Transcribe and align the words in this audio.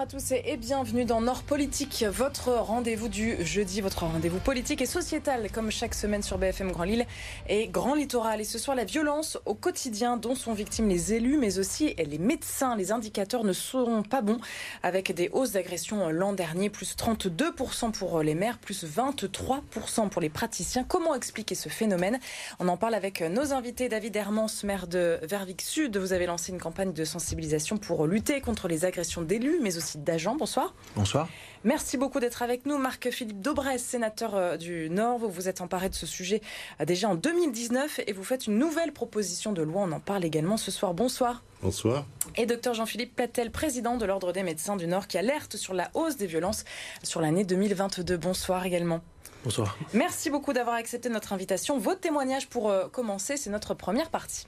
À 0.00 0.06
tous 0.06 0.32
et 0.32 0.56
bienvenue 0.56 1.04
dans 1.04 1.20
Nord 1.20 1.42
Politique, 1.42 2.06
votre 2.10 2.48
rendez-vous 2.52 3.08
du 3.10 3.36
jeudi, 3.44 3.82
votre 3.82 4.06
rendez-vous 4.06 4.38
politique 4.38 4.80
et 4.80 4.86
sociétal, 4.86 5.50
comme 5.52 5.70
chaque 5.70 5.94
semaine 5.94 6.22
sur 6.22 6.38
BFM 6.38 6.72
Grand 6.72 6.84
Lille 6.84 7.04
et 7.50 7.68
Grand 7.68 7.94
Littoral. 7.94 8.40
Et 8.40 8.44
ce 8.44 8.58
soir, 8.58 8.74
la 8.74 8.86
violence 8.86 9.36
au 9.44 9.52
quotidien 9.52 10.16
dont 10.16 10.34
sont 10.34 10.54
victimes 10.54 10.88
les 10.88 11.12
élus, 11.12 11.36
mais 11.36 11.58
aussi 11.58 11.94
les 11.98 12.16
médecins. 12.16 12.76
Les 12.76 12.92
indicateurs 12.92 13.44
ne 13.44 13.52
seront 13.52 14.02
pas 14.02 14.22
bons, 14.22 14.38
avec 14.82 15.12
des 15.12 15.28
hausses 15.34 15.52
d'agression 15.52 16.08
l'an 16.08 16.32
dernier, 16.32 16.70
plus 16.70 16.96
32% 16.96 17.92
pour 17.92 18.22
les 18.22 18.34
maires, 18.34 18.56
plus 18.56 18.86
23% 18.86 20.08
pour 20.08 20.22
les 20.22 20.30
praticiens. 20.30 20.82
Comment 20.82 21.14
expliquer 21.14 21.54
ce 21.54 21.68
phénomène? 21.68 22.18
On 22.58 22.68
en 22.68 22.78
parle 22.78 22.94
avec 22.94 23.20
nos 23.20 23.52
invités. 23.52 23.90
David 23.90 24.16
Hermans, 24.16 24.46
maire 24.64 24.86
de 24.86 25.18
Vervic 25.24 25.60
Sud, 25.60 25.98
vous 25.98 26.14
avez 26.14 26.24
lancé 26.24 26.52
une 26.52 26.58
campagne 26.58 26.94
de 26.94 27.04
sensibilisation 27.04 27.76
pour 27.76 28.06
lutter 28.06 28.40
contre 28.40 28.66
les 28.66 28.86
agressions 28.86 29.20
d'élus 29.20 29.58
mais 29.60 29.76
aussi 29.76 29.89
d'agents. 29.96 30.36
Bonsoir. 30.36 30.74
Bonsoir. 30.96 31.28
Merci 31.64 31.98
beaucoup 31.98 32.20
d'être 32.20 32.42
avec 32.42 32.64
nous. 32.64 32.78
Marc-Philippe 32.78 33.40
Daubresse, 33.40 33.82
sénateur 33.82 34.34
euh, 34.34 34.56
du 34.56 34.88
Nord, 34.88 35.18
vous 35.18 35.28
vous 35.28 35.48
êtes 35.48 35.60
emparé 35.60 35.90
de 35.90 35.94
ce 35.94 36.06
sujet 36.06 36.40
euh, 36.80 36.86
déjà 36.86 37.08
en 37.08 37.14
2019 37.14 38.00
et 38.06 38.12
vous 38.12 38.24
faites 38.24 38.46
une 38.46 38.58
nouvelle 38.58 38.92
proposition 38.92 39.52
de 39.52 39.62
loi. 39.62 39.82
On 39.82 39.92
en 39.92 40.00
parle 40.00 40.24
également 40.24 40.56
ce 40.56 40.70
soir. 40.70 40.94
Bonsoir. 40.94 41.42
Bonsoir. 41.62 42.06
Et 42.36 42.46
docteur 42.46 42.72
Jean-Philippe 42.72 43.14
Platel, 43.14 43.50
président 43.50 43.98
de 43.98 44.06
l'Ordre 44.06 44.32
des 44.32 44.42
médecins 44.42 44.76
du 44.76 44.86
Nord, 44.86 45.06
qui 45.06 45.18
alerte 45.18 45.56
sur 45.56 45.74
la 45.74 45.90
hausse 45.92 46.16
des 46.16 46.26
violences 46.26 46.64
sur 47.02 47.20
l'année 47.20 47.44
2022. 47.44 48.16
Bonsoir 48.16 48.64
également. 48.64 49.00
Bonsoir. 49.44 49.78
Merci 49.94 50.30
beaucoup 50.30 50.52
d'avoir 50.52 50.76
accepté 50.76 51.08
notre 51.08 51.32
invitation. 51.32 51.78
Votre 51.78 52.00
témoignage 52.00 52.48
pour 52.48 52.70
euh, 52.70 52.88
commencer, 52.88 53.36
c'est 53.36 53.50
notre 53.50 53.74
première 53.74 54.10
partie. 54.10 54.46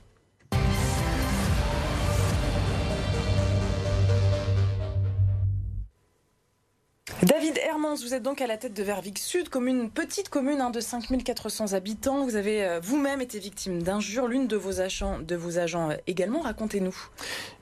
David 7.21 7.57
Hermans, 7.57 7.95
vous 7.95 8.13
êtes 8.13 8.23
donc 8.23 8.41
à 8.41 8.47
la 8.47 8.57
tête 8.57 8.73
de 8.73 8.81
Vervic 8.83 9.19
Sud, 9.19 9.49
commune, 9.49 9.89
petite 9.89 10.29
commune 10.29 10.61
hein, 10.61 10.69
de 10.69 10.79
5400 10.79 11.73
habitants. 11.73 12.25
Vous 12.25 12.35
avez 12.35 12.63
euh, 12.63 12.79
vous-même 12.81 13.21
été 13.21 13.39
victime 13.39 13.83
d'injures, 13.83 14.27
l'une 14.27 14.47
de 14.47 14.55
vos 14.55 14.79
agents, 14.79 15.19
de 15.19 15.35
vos 15.35 15.57
agents 15.57 15.91
euh, 15.91 15.95
également. 16.07 16.41
Racontez-nous. 16.41 16.95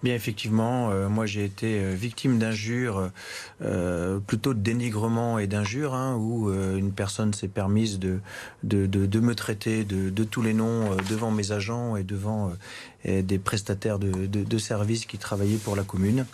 Bien 0.03 0.15
effectivement, 0.15 0.91
euh, 0.91 1.09
moi 1.09 1.25
j'ai 1.25 1.43
été 1.43 1.93
victime 1.93 2.39
d'injures, 2.39 3.11
plutôt 4.27 4.53
de 4.53 4.59
dénigrement 4.59 5.37
et 5.37 5.47
d'injures, 5.47 5.93
hein, 5.93 6.17
où 6.17 6.51
une 6.51 6.91
personne 6.91 7.33
s'est 7.33 7.47
permise 7.47 7.99
de, 7.99 8.19
de, 8.63 8.85
de, 8.85 9.19
me 9.19 9.35
traiter 9.35 9.83
de, 9.83 10.23
tous 10.23 10.41
les 10.41 10.53
noms 10.53 10.95
devant 11.09 11.31
mes 11.31 11.51
agents 11.51 11.95
et 11.95 12.03
devant 12.03 12.51
des 13.05 13.39
prestataires 13.39 13.99
de 13.99 14.57
services 14.57 15.05
qui 15.05 15.17
travaillaient 15.17 15.57
pour 15.57 15.75
la 15.75 15.83
commune. 15.83 16.25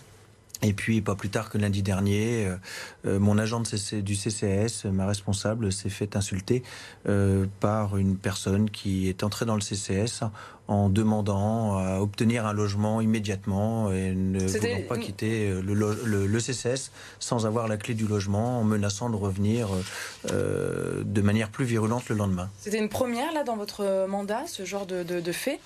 Et 0.64 0.74
puis, 0.74 1.02
pas 1.02 1.16
plus 1.16 1.30
tard 1.30 1.50
que 1.50 1.58
lundi 1.58 1.84
dernier, 1.84 2.48
euh, 2.48 2.58
euh, 3.06 3.20
mon 3.20 3.38
agent 3.38 3.62
du 3.92 4.16
CCS, 4.16 4.86
ma 4.86 5.06
responsable, 5.06 5.72
s'est 5.72 5.90
fait 5.90 6.16
insulter 6.16 6.64
euh, 7.08 7.46
par 7.60 7.98
une 7.98 8.18
personne 8.18 8.70
qui 8.70 9.08
est 9.08 9.24
entrée 9.24 9.46
dans 9.46 9.56
le 9.56 9.62
CCS 9.62 10.24
en 10.68 10.90
demandant 10.90 11.78
à 11.78 12.00
obtenir 12.00 12.46
un 12.46 12.54
logement 12.54 13.02
immédiatement 13.02 13.92
et 13.92 14.14
ne 14.14 14.40
voulant 14.40 14.88
pas 14.88 14.98
quitter 14.98 15.62
le, 15.62 15.74
le, 15.74 16.40
CCS 16.40 16.92
sans 17.20 17.46
avoir 17.46 17.68
la 17.68 17.78
clé 17.78 17.94
du 17.94 18.08
logement, 18.08 18.60
en 18.60 18.64
menaçant 18.64 19.10
de 19.10 19.16
revenir 19.16 19.70
euh, 20.32 21.04
de 21.06 21.22
manière 21.22 21.50
plus 21.50 21.66
virulente 21.66 22.10
le 22.10 22.16
lendemain. 22.16 22.50
C'était 22.60 22.80
une 22.80 22.90
première 22.90 23.34
là 23.34 23.44
dans 23.44 23.56
votre 23.56 24.08
mandat, 24.08 24.46
ce 24.48 24.66
genre 24.66 24.86
de, 24.86 25.04
de, 25.04 25.32
fait? 25.32 25.60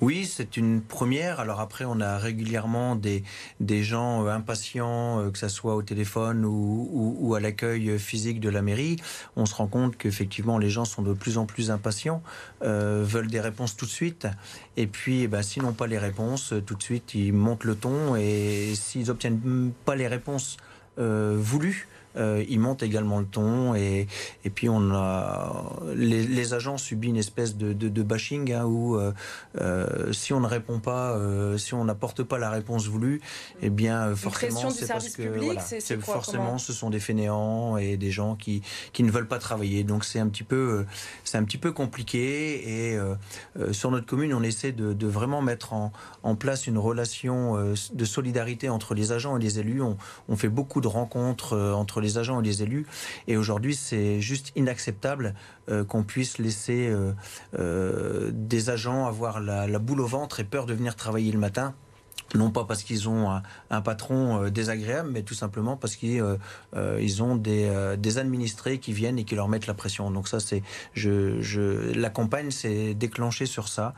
Oui, 0.00 0.26
c'est 0.26 0.56
une 0.56 0.80
première. 0.80 1.40
Alors 1.40 1.60
après, 1.60 1.84
on 1.84 2.00
a 2.00 2.18
régulièrement 2.18 2.96
des, 2.96 3.24
des 3.60 3.82
gens 3.82 4.26
impatients, 4.26 5.20
euh, 5.20 5.30
que 5.30 5.38
ce 5.38 5.48
soit 5.48 5.74
au 5.74 5.82
téléphone 5.82 6.44
ou, 6.44 7.16
ou, 7.20 7.34
à 7.34 7.40
l'accueil 7.40 7.98
physique 7.98 8.40
de 8.40 8.48
la 8.48 8.62
mairie. 8.62 8.96
On 9.36 9.46
se 9.46 9.54
rend 9.54 9.66
compte 9.66 9.96
qu'effectivement, 9.96 10.58
les 10.58 10.70
gens 10.70 10.84
sont 10.84 11.02
de 11.02 11.12
plus 11.12 11.38
en 11.38 11.46
plus 11.46 11.70
impatients, 11.70 12.22
euh, 12.62 13.02
veulent 13.04 13.30
des 13.30 13.40
réponses 13.40 13.76
tout 13.76 13.86
de 13.86 13.90
suite. 13.90 14.26
Et 14.76 14.86
puis, 14.86 15.28
bah, 15.28 15.42
s'ils 15.42 15.62
n'ont 15.62 15.72
pas 15.72 15.86
les 15.86 15.98
réponses, 15.98 16.54
tout 16.66 16.74
de 16.74 16.82
suite, 16.82 17.14
ils 17.14 17.32
montent 17.32 17.64
le 17.64 17.74
ton. 17.74 18.16
Et 18.16 18.74
s'ils 18.74 19.06
n'obtiennent 19.06 19.72
pas 19.84 19.96
les 19.96 20.08
réponses 20.08 20.56
euh, 20.98 21.36
voulues, 21.38 21.88
euh, 22.16 22.44
ils 22.48 22.60
montent 22.60 22.82
également 22.82 23.20
le 23.20 23.26
ton 23.26 23.74
et, 23.74 24.06
et 24.44 24.50
puis 24.50 24.68
on 24.68 24.92
a 24.92 25.72
les, 25.94 26.26
les 26.26 26.54
agents 26.54 26.78
subissent 26.78 27.02
une 27.10 27.16
espèce 27.16 27.56
de, 27.56 27.72
de, 27.72 27.88
de 27.88 28.02
bashing 28.02 28.52
hein, 28.52 28.64
où 28.64 28.96
euh, 28.96 29.12
euh, 29.60 30.12
si 30.12 30.32
on 30.32 30.40
ne 30.40 30.46
répond 30.46 30.78
pas, 30.78 31.12
euh, 31.12 31.58
si 31.58 31.74
on 31.74 31.84
n'apporte 31.84 32.22
pas 32.22 32.38
la 32.38 32.50
réponse 32.50 32.86
voulue, 32.86 33.20
eh 33.60 33.70
bien 33.70 34.14
forcément 34.14 34.70
c'est 34.70 34.86
parce 34.86 35.10
que 35.10 35.22
voilà, 35.22 35.60
c'est 35.60 36.00
forcément 36.00 36.58
ce 36.58 36.72
sont 36.72 36.90
des 36.90 37.00
fainéants 37.00 37.76
et 37.76 37.96
des 37.96 38.10
gens 38.10 38.36
qui 38.36 38.62
qui 38.92 39.02
ne 39.02 39.10
veulent 39.10 39.28
pas 39.28 39.38
travailler. 39.38 39.84
Donc 39.84 40.04
c'est 40.04 40.18
un 40.18 40.28
petit 40.28 40.44
peu 40.44 40.84
c'est 41.24 41.38
un 41.38 41.44
petit 41.44 41.58
peu 41.58 41.72
compliqué 41.72 42.92
et 42.92 42.98
sur 43.72 43.90
notre 43.90 44.06
commune 44.06 44.34
on 44.34 44.42
essaie 44.42 44.72
de, 44.72 44.92
de 44.92 45.06
vraiment 45.06 45.42
mettre 45.42 45.72
en, 45.72 45.92
en, 46.22 46.34
place 46.36 46.66
une 46.66 46.78
relation 46.78 47.74
de 47.92 48.04
solidarité 48.04 48.68
entre 48.68 48.94
les 48.94 49.12
agents 49.12 49.36
et 49.36 49.40
les 49.40 49.58
élus. 49.58 49.82
On, 49.82 49.96
on 50.28 50.36
fait 50.36 50.48
beaucoup 50.48 50.80
de 50.80 50.88
rencontres 50.88 51.56
entre 51.56 52.00
les 52.02 52.18
agents 52.18 52.40
et 52.40 52.44
les 52.44 52.62
élus. 52.62 52.86
Et 53.26 53.36
aujourd'hui, 53.36 53.74
c'est 53.74 54.20
juste 54.20 54.52
inacceptable 54.56 55.34
euh, 55.68 55.84
qu'on 55.84 56.02
puisse 56.02 56.38
laisser 56.38 56.88
euh, 56.88 57.12
euh, 57.58 58.30
des 58.32 58.70
agents 58.70 59.06
avoir 59.06 59.40
la, 59.40 59.78
boule 59.78 60.00
au 60.00 60.06
ventre 60.06 60.40
et 60.40 60.44
peur 60.44 60.66
de 60.66 60.74
venir 60.74 60.96
travailler 60.96 61.32
le 61.32 61.38
matin 61.38 61.74
non 62.34 62.50
pas 62.50 62.64
parce 62.64 62.82
qu'ils 62.82 63.10
ont 63.10 63.28
un, 63.68 63.80
patron 63.82 64.48
désagréable, 64.48 65.10
mais 65.12 65.22
tout 65.22 65.34
simplement 65.34 65.76
parce 65.76 65.96
qu'ils 65.96 67.22
ont 67.22 67.36
des, 67.36 68.18
administrés 68.18 68.78
qui 68.78 68.94
viennent 68.94 69.18
et 69.18 69.24
qui 69.24 69.34
leur 69.34 69.48
mettent 69.48 69.66
la 69.66 69.74
pression. 69.74 70.10
Donc 70.10 70.28
ça, 70.28 70.40
c'est, 70.40 70.62
je, 70.94 71.42
je, 71.42 71.92
la 71.92 72.08
campagne 72.08 72.50
s'est 72.50 72.94
déclenchée 72.94 73.44
sur 73.44 73.68
ça, 73.68 73.92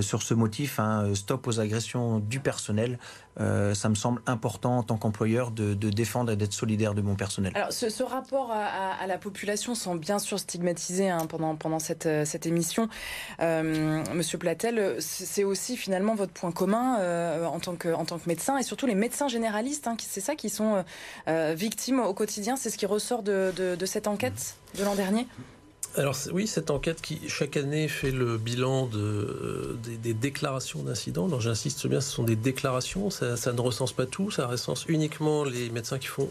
sur 0.00 0.22
ce 0.22 0.34
motif, 0.34 0.80
hein, 0.80 1.14
stop 1.14 1.46
aux 1.46 1.60
agressions 1.60 2.18
du 2.18 2.40
personnel. 2.40 2.98
Euh, 3.40 3.74
ça 3.74 3.88
me 3.88 3.94
semble 3.94 4.22
important 4.26 4.78
en 4.78 4.82
tant 4.82 4.96
qu'employeur 4.96 5.50
de, 5.50 5.74
défendre 5.74 6.32
et 6.32 6.36
d'être 6.36 6.52
solidaire 6.52 6.94
de 6.94 7.02
mon 7.02 7.14
personnel. 7.16 7.52
Alors, 7.54 7.72
ce, 7.72 8.02
rapport 8.02 8.50
à, 8.52 9.06
la 9.06 9.18
population 9.18 9.74
sont 9.74 9.94
bien 9.94 10.18
sûr 10.18 10.38
stigmatisés 10.38 11.10
hein, 11.10 11.26
pendant, 11.28 11.54
pendant 11.56 11.78
cette, 11.78 12.06
euh, 12.06 12.24
cette 12.24 12.46
émission. 12.46 12.88
Euh, 13.40 14.02
Monsieur 14.14 14.38
Platel, 14.38 14.96
c'est 15.00 15.44
aussi 15.44 15.76
finalement 15.76 16.14
votre 16.14 16.32
point 16.32 16.52
commun 16.52 16.96
en, 17.46 17.60
tant 17.60 17.76
que, 17.76 17.92
en 17.92 18.04
tant 18.04 18.18
que 18.18 18.28
médecin 18.28 18.56
et 18.58 18.62
surtout 18.62 18.86
les 18.86 18.94
médecins 18.94 19.28
généralistes, 19.28 19.86
hein, 19.86 19.96
c'est 19.98 20.20
ça 20.20 20.34
qui 20.34 20.48
sont 20.48 20.84
victimes 21.26 22.00
au 22.00 22.14
quotidien. 22.14 22.56
C'est 22.56 22.70
ce 22.70 22.78
qui 22.78 22.86
ressort 22.86 23.22
de, 23.22 23.52
de 23.56 23.86
cette 23.86 24.06
enquête 24.06 24.56
de 24.78 24.84
l'an 24.84 24.94
dernier? 24.94 25.26
Alors 25.96 26.16
oui, 26.32 26.46
cette 26.46 26.70
enquête 26.70 27.00
qui 27.00 27.20
chaque 27.28 27.56
année 27.56 27.88
fait 27.88 28.10
le 28.10 28.36
bilan 28.36 28.86
de, 28.86 29.78
des, 30.02 30.14
déclarations 30.14 30.82
d'incidents. 30.82 31.26
Alors 31.26 31.40
j'insiste 31.40 31.86
bien, 31.86 32.00
ce 32.00 32.10
sont 32.10 32.22
des 32.22 32.36
déclarations, 32.36 33.10
ça, 33.10 33.52
ne 33.52 33.60
recense 33.60 33.92
pas 33.92 34.06
tout, 34.06 34.30
ça 34.30 34.46
recense 34.46 34.84
uniquement 34.88 35.44
les 35.44 35.70
médecins 35.70 35.98
qui 35.98 36.08
font 36.08 36.28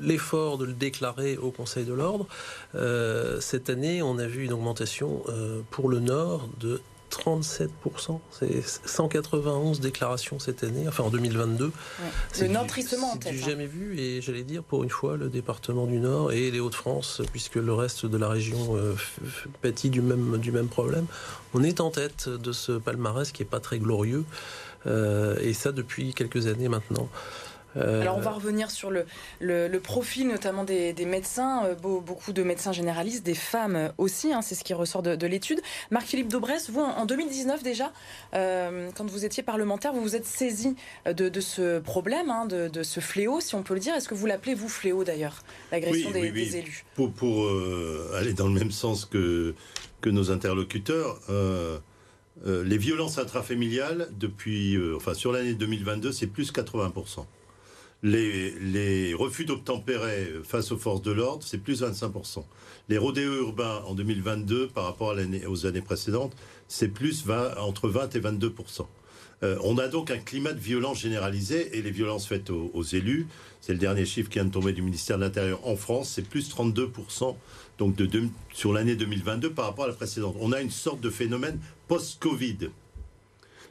l'effort 0.00 0.58
de 0.58 0.64
le 0.64 0.72
déclarer 0.72 1.36
au 1.36 1.52
Conseil 1.52 1.84
de 1.84 1.92
l'ordre. 1.92 2.26
Euh, 2.74 3.40
cette 3.40 3.70
année, 3.70 4.02
on 4.02 4.18
a 4.18 4.26
vu 4.26 4.44
une 4.44 4.52
augmentation 4.52 5.22
euh, 5.28 5.60
pour 5.70 5.88
le 5.88 6.00
Nord 6.00 6.48
de 6.58 6.80
37%. 7.18 8.18
C'est 8.30 8.62
191 8.86 9.80
déclarations 9.80 10.38
cette 10.38 10.64
année, 10.64 10.86
enfin 10.88 11.04
en 11.04 11.10
2022. 11.10 11.72
C'est 12.32 12.48
Le 12.48 12.54
Nord 12.54 12.66
tristement 12.66 13.12
en 13.12 13.16
tête. 13.16 13.34
Hein. 13.34 13.46
jamais 13.46 13.66
vu, 13.66 13.98
et 13.98 14.20
j'allais 14.20 14.42
dire 14.42 14.62
pour 14.62 14.84
une 14.84 14.90
fois, 14.90 15.16
le 15.16 15.28
département 15.28 15.86
du 15.86 15.98
Nord 15.98 16.32
et 16.32 16.50
les 16.50 16.60
Hauts-de-France, 16.60 17.22
puisque 17.32 17.56
le 17.56 17.72
reste 17.72 18.06
de 18.06 18.16
la 18.16 18.28
région 18.28 18.76
euh, 18.76 18.94
pâtit 19.62 19.90
du 19.90 20.00
même, 20.00 20.38
du 20.38 20.52
même 20.52 20.68
problème. 20.68 21.06
On 21.54 21.62
est 21.62 21.80
en 21.80 21.90
tête 21.90 22.28
de 22.28 22.52
ce 22.52 22.72
palmarès 22.72 23.30
qui 23.32 23.42
n'est 23.42 23.48
pas 23.48 23.60
très 23.60 23.78
glorieux, 23.78 24.24
euh, 24.86 25.36
et 25.40 25.52
ça 25.54 25.72
depuis 25.72 26.14
quelques 26.14 26.46
années 26.46 26.68
maintenant. 26.68 27.08
Euh, 27.76 28.02
Alors 28.02 28.16
on 28.16 28.20
va 28.20 28.30
revenir 28.30 28.70
sur 28.70 28.90
le, 28.90 29.06
le, 29.40 29.78
profil 29.78 30.28
notamment 30.28 30.64
des, 30.64 30.94
médecins, 31.04 31.64
euh, 31.66 31.74
beaucoup 31.74 32.32
de 32.32 32.42
médecins 32.42 32.72
généralistes, 32.72 33.24
des 33.24 33.34
femmes 33.34 33.92
aussi, 33.98 34.32
hein, 34.32 34.42
c'est 34.42 34.54
ce 34.54 34.64
qui 34.64 34.74
ressort 34.74 35.02
de, 35.02 35.26
l'étude. 35.26 35.60
Marc-Philippe 35.90 36.28
Daubresse, 36.28 36.70
vous 36.70 36.80
en 36.80 37.06
2019 37.06 37.62
déjà, 37.62 37.92
euh, 38.34 38.90
quand 38.94 39.08
vous 39.08 39.24
étiez 39.24 39.42
parlementaire, 39.42 39.92
vous 39.92 40.02
vous 40.02 40.16
êtes 40.16 40.26
saisi 40.26 40.76
de, 41.06 41.40
ce 41.40 41.78
problème, 41.80 42.30
hein, 42.30 42.46
de, 42.46 42.82
ce 42.82 43.00
fléau, 43.00 43.40
si 43.40 43.54
on 43.54 43.62
peut 43.62 43.74
le 43.74 43.80
dire. 43.80 43.94
Est-ce 43.94 44.08
que 44.08 44.14
vous 44.14 44.26
l'appelez 44.26 44.54
vous 44.54 44.68
fléau 44.68 45.04
d'ailleurs, 45.04 45.42
l'agression 45.72 46.10
des, 46.10 46.56
élus? 46.56 46.84
Pour, 46.94 47.12
pour 47.12 47.48
aller 48.14 48.34
dans 48.34 48.48
le 48.48 48.54
même 48.54 48.70
sens 48.70 49.04
que, 49.04 49.54
que 50.00 50.10
nos 50.10 50.30
interlocuteurs. 50.30 51.20
les 52.44 52.78
violences 52.78 53.18
intrafamiliales, 53.18 54.08
depuis, 54.12 54.78
enfin, 54.94 55.14
sur 55.14 55.32
l'année 55.32 55.54
2022, 55.54 56.12
c'est 56.12 56.26
plus 56.26 56.52
80% 56.52 57.24
les, 58.04 59.14
refus 59.14 59.44
d'obtempérer 59.44 60.32
face 60.44 60.70
aux 60.72 60.76
forces 60.76 61.02
de 61.02 61.10
l'ordre, 61.10 61.42
c'est 61.42 61.58
plus 61.58 61.82
25%. 61.82 62.44
Les 62.88 62.98
rodéos 62.98 63.40
urbains 63.40 63.82
en 63.86 63.94
2022 63.94 64.68
par 64.68 64.84
rapport 64.84 65.16
aux 65.48 65.66
années 65.66 65.80
précédentes, 65.80 66.36
c'est 66.68 66.88
plus 66.88 67.24
20, 67.24 67.56
entre 67.58 67.88
20 67.88 68.14
et 68.14 68.20
22%. 68.20 68.86
on 69.62 69.78
a 69.78 69.88
donc 69.88 70.10
un 70.10 70.18
climat 70.18 70.52
de 70.52 70.60
violence 70.60 71.00
généralisé 71.00 71.78
et 71.78 71.82
les 71.82 71.90
violences 71.90 72.26
faites 72.26 72.50
aux, 72.50 72.82
élus, 72.82 73.26
c'est 73.62 73.72
le 73.72 73.78
dernier 73.78 74.04
chiffre 74.04 74.28
qui 74.28 74.38
vient 74.38 74.44
de 74.44 74.52
tomber 74.52 74.72
du 74.72 74.82
ministère 74.82 75.16
de 75.16 75.22
l'Intérieur 75.22 75.66
en 75.66 75.76
France, 75.76 76.10
c'est 76.14 76.28
plus 76.28 76.54
32% 76.54 77.34
donc 77.78 77.96
sur 78.52 78.72
l'année 78.72 78.96
2022 78.96 79.50
par 79.50 79.64
rapport 79.64 79.86
à 79.86 79.88
la 79.88 79.94
précédente. 79.94 80.36
On 80.40 80.52
a 80.52 80.60
une 80.60 80.70
sorte 80.70 81.00
de 81.00 81.10
phénomène 81.10 81.58
post-Covid. 81.88 82.70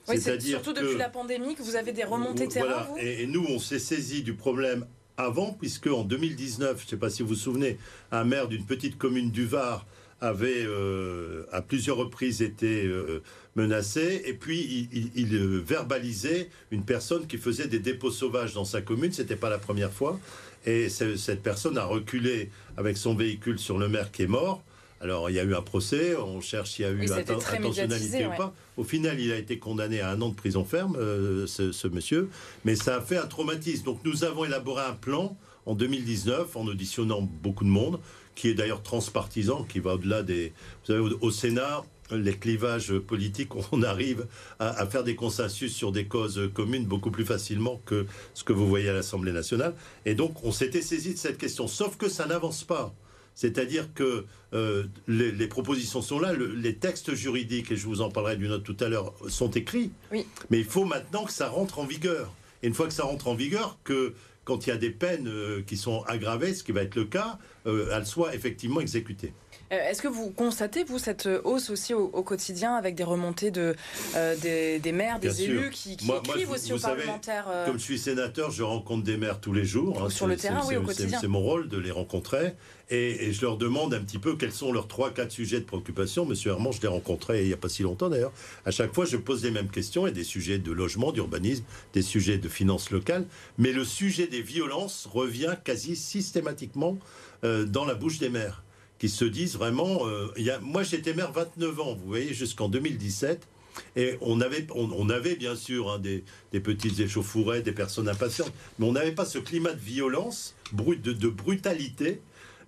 Oui, 0.08 0.20
c'est 0.20 0.40
surtout 0.42 0.74
depuis 0.74 0.98
la 0.98 1.10
pandémie 1.10 1.56
que 1.56 1.64
vous 1.64 1.76
avez 1.76 1.94
des 1.94 2.04
remontées 2.04 2.48
terrain. 2.48 2.88
Vous 2.90 2.98
et, 2.98 3.26
nous, 3.26 3.46
on 3.50 3.60
s'est 3.60 3.80
saisi 3.80 4.22
du 4.24 4.34
problème 4.34 4.86
avant, 5.18 5.54
puisque 5.54 5.88
en 5.88 6.04
2019, 6.04 6.80
je 6.80 6.86
ne 6.86 6.90
sais 6.90 6.98
pas 6.98 7.10
si 7.10 7.22
vous 7.22 7.30
vous 7.30 7.36
souvenez, 7.36 7.78
un 8.12 8.24
maire 8.24 8.48
d'une 8.48 8.66
petite 8.66 8.98
commune 8.98 9.32
du 9.32 9.46
Var 9.46 9.86
avait 10.22 10.64
euh, 10.66 11.46
à 11.52 11.62
plusieurs 11.62 11.98
reprises 11.98 12.42
été 12.42 12.86
euh, 12.86 13.22
menacé, 13.56 14.24
et 14.26 14.34
puis 14.34 14.90
il, 15.16 15.36
euh, 15.36 15.62
verbalisait 15.66 16.50
une 16.72 16.84
personne 16.84 17.28
qui 17.28 17.38
faisait 17.38 17.68
des 17.68 17.80
dépôts 17.80 18.12
sauvages 18.12 18.54
dans 18.54 18.64
sa 18.64 18.82
commune, 18.82 19.12
c'était 19.12 19.36
pas 19.36 19.50
la 19.50 19.58
première 19.58 19.92
fois, 19.92 20.20
et 20.66 20.88
cette 20.88 21.44
personne 21.44 21.78
a 21.78 21.84
reculé 21.84 22.50
avec 22.78 22.96
son 22.96 23.16
véhicule 23.16 23.60
sur 23.60 23.78
le 23.78 23.90
maire 23.90 24.12
qui 24.12 24.24
est 24.24 24.28
mort, 24.28 24.64
alors, 25.04 25.30
il 25.30 25.36
y 25.36 25.40
a 25.40 25.44
eu 25.44 25.54
un 25.54 25.62
procès, 25.62 26.16
on 26.16 26.40
cherche 26.40 26.72
s'il 26.72 26.86
y 26.86 26.88
a 26.88 26.92
eu 26.92 27.12
intentionnalité 27.12 28.26
ou 28.26 28.38
pas. 28.38 28.54
Au 28.78 28.86
final, 28.86 29.20
il 29.20 29.34
a 29.34 29.38
été 29.38 29.60
condamné 29.60 30.00
à 30.00 30.10
un 30.10 30.22
an 30.22 30.30
de 30.30 30.34
prison 30.34 30.64
ferme, 30.64 30.96
euh, 30.98 31.46
ce, 31.46 31.88
monsieur, 31.90 32.30
mais 32.64 32.78
ça 32.78 32.96
a 32.96 33.02
fait 33.02 33.18
un 33.18 33.28
traumatisme. 33.28 33.84
Donc, 33.84 34.00
nous 34.06 34.24
avons 34.24 34.46
élaboré 34.46 34.82
un 34.82 34.94
plan 34.94 35.38
en 35.66 35.76
2019 35.76 36.56
en 36.56 36.68
auditionnant 36.68 37.22
beaucoup 37.22 37.66
de 37.66 37.70
monde, 37.70 38.00
qui 38.34 38.48
est 38.48 38.54
d'ailleurs 38.54 38.82
transpartisan, 38.82 39.66
qui 39.66 39.80
va 39.80 39.96
au-delà 39.96 40.24
des. 40.24 40.54
Vous 40.86 40.94
savez, 40.94 41.16
au, 41.20 41.32
Sénat, 41.32 41.84
les 42.10 42.38
clivages 42.38 42.98
politiques, 43.00 43.50
on 43.74 43.84
arrive 43.84 44.26
à, 44.60 44.70
à, 44.70 44.88
faire 44.88 45.04
des 45.04 45.16
consensus 45.16 45.76
sur 45.76 45.92
des 45.92 46.06
causes 46.06 46.50
communes 46.54 46.86
beaucoup 46.86 47.12
plus 47.12 47.26
facilement 47.26 47.82
que 47.86 48.06
ce 48.34 48.46
que 48.46 48.54
vous 48.54 48.70
voyez 48.70 48.88
à 48.88 48.94
l'Assemblée 48.94 49.34
nationale. 49.34 49.76
Et 50.06 50.16
donc, 50.16 50.46
on 50.46 50.54
s'était 50.54 50.82
saisi 50.82 51.14
de 51.14 51.20
cette 51.20 51.38
question. 51.38 51.68
Sauf 51.68 51.98
que 51.98 52.08
ça 52.08 52.26
n'avance 52.26 52.64
pas. 52.64 52.94
C'est-à-dire 53.35 53.94
que 53.94 54.25
euh, 54.53 54.83
les, 55.07 55.47
propositions 55.47 56.01
sont 56.01 56.19
là, 56.19 56.33
les 56.33 56.75
textes 56.75 57.13
juridiques, 57.15 57.71
et 57.71 57.75
je 57.75 57.85
vous 57.88 58.01
en 58.01 58.09
parlerai 58.09 58.38
d'une 58.38 58.51
autre 58.51 58.63
tout 58.63 58.77
à 58.83 58.89
l'heure, 58.89 59.13
sont 59.27 59.50
écrits. 59.51 59.91
Mais 60.12 60.25
il 60.59 60.65
faut 60.65 60.85
maintenant 60.85 61.25
que 61.25 61.31
ça 61.31 61.47
rentre 61.47 61.80
en 61.80 61.85
vigueur. 61.85 62.33
Et 62.62 62.68
une 62.68 62.74
fois 62.74 62.88
que 62.88 62.94
ça 62.94 63.03
rentre 63.03 63.27
en 63.27 63.35
vigueur, 63.35 63.77
que 63.83 64.13
quand 64.45 64.68
il 64.68 64.69
y 64.69 64.74
a 64.74 64.77
des 64.77 64.89
peines 64.89 65.27
euh, 65.27 65.62
qui 65.65 65.77
sont 65.77 66.03
aggravées, 66.03 66.53
ce 66.53 66.63
qui 66.63 66.71
va 66.71 66.81
être 66.81 66.95
le 66.95 67.06
cas, 67.06 67.39
euh, 67.65 67.89
elles 67.94 68.06
soient 68.06 68.35
effectivement 68.35 68.81
exécutées. 68.81 69.33
Euh, 69.71 69.89
est-ce 69.89 70.01
que 70.01 70.07
vous 70.07 70.30
constatez, 70.30 70.83
vous, 70.83 71.00
cette 71.00 71.27
hausse 71.44 71.69
aussi 71.69 71.94
au, 71.94 72.10
quotidien 72.24 72.75
avec 72.75 72.95
des 72.95 73.04
remontées 73.04 73.51
de, 73.51 73.75
euh, 74.15 74.36
des, 74.36 74.92
maires, 74.92 75.19
des 75.19 75.44
élus 75.44 75.69
qui, 75.71 75.94
écrivent 75.94 76.51
aussi 76.51 76.74
aux 76.74 76.80
parlementaires 76.80 77.45
euh, 77.50 77.65
Comme 77.65 77.80
je 77.80 77.83
suis 77.83 78.00
sénateur, 78.00 78.51
je 78.51 78.63
rencontre 78.63 79.04
des 79.04 79.18
maires 79.18 79.39
tous 79.39 79.54
les 79.54 79.65
jours. 79.65 80.04
Hein, 80.04 80.10
sur 80.10 80.27
le 80.27 80.36
terrain, 80.36 80.62
oui, 80.68 80.75
au 80.75 80.83
quotidien. 80.83 81.18
C'est 81.19 81.27
mon 81.27 81.42
rôle 81.42 81.69
de 81.69 81.77
les 81.77 81.92
rencontrer. 81.92 82.54
Et, 82.89 83.31
je 83.31 83.42
leur 83.42 83.57
demande 83.57 83.94
un 83.94 84.01
petit 84.01 84.19
peu 84.19 84.36
quels 84.36 84.51
sont 84.51 84.71
leurs 84.71 84.88
trois, 84.88 85.12
quatre 85.12 85.31
sujets 85.31 85.60
de 85.60 85.66
préoccupation. 85.66 86.25
Monsieur 86.25 86.51
Herman, 86.51 86.71
je 86.71 86.81
l'ai 86.81 86.88
rencontré 86.88 87.42
il 87.42 87.48
n'y 87.48 87.54
a 87.54 87.57
pas 87.57 87.69
si 87.69 87.81
longtemps 87.81 88.09
d'ailleurs. 88.09 88.33
À 88.66 88.71
chaque 88.71 88.94
fois, 88.94 89.06
je 89.06 89.18
pose 89.18 89.44
les 89.44 89.51
mêmes 89.51 89.69
questions 89.69 90.06
et 90.06 90.12
des 90.12 90.24
sujets 90.24 90.59
de 90.59 90.71
logement, 90.71 91.12
d'urbanisme, 91.12 91.63
des 91.94 92.01
sujets 92.01 92.38
de 92.38 92.50
finances 92.50 92.92
locales. 92.92 93.25
Mais 93.57 93.71
le 93.71 93.86
sujet 93.86 94.27
des 94.27 94.42
violences 94.42 95.07
revient 95.12 95.56
quasi 95.63 95.95
systématiquement 95.95 96.98
dans 97.42 97.86
la 97.86 97.95
bouche 97.95 98.19
des 98.19 98.30
maires 98.30 98.63
qui 99.04 99.10
se 99.10 99.26
disent 99.26 99.58
vraiment. 99.58 100.08
Euh, 100.08 100.30
moi, 100.62 100.82
j'étais 100.84 101.14
maire 101.14 101.34
29 101.34 101.80
ans, 101.82 101.94
vous 101.94 102.08
voyez, 102.08 102.34
jusqu'en 102.34 102.70
2017. 102.70 103.50
Et 103.98 104.18
on 104.22 104.40
avait, 104.40 104.66
on, 104.74 105.10
avait 105.10 105.36
bien 105.36 105.58
sûr 105.58 105.92
hein, 105.92 106.00
des, 106.00 106.24
petites 106.62 107.02
échauffourées, 107.02 107.62
des 107.62 107.74
personnes 107.74 108.08
impatientes, 108.08 108.54
mais 108.80 108.88
on 108.88 108.94
n'avait 108.94 109.12
pas 109.12 109.26
ce 109.26 109.40
climat 109.40 109.74
de 109.74 109.80
violence, 109.82 110.56
de, 110.72 111.12
de 111.12 111.28
brutalité, 111.28 112.22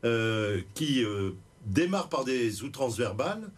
euh, 0.03 0.59
qui 0.73 1.05
euh, 1.05 1.31
démarre 1.67 2.09
par 2.09 2.25
des 2.25 2.63
outrances 2.63 2.97
verbales 2.97 3.49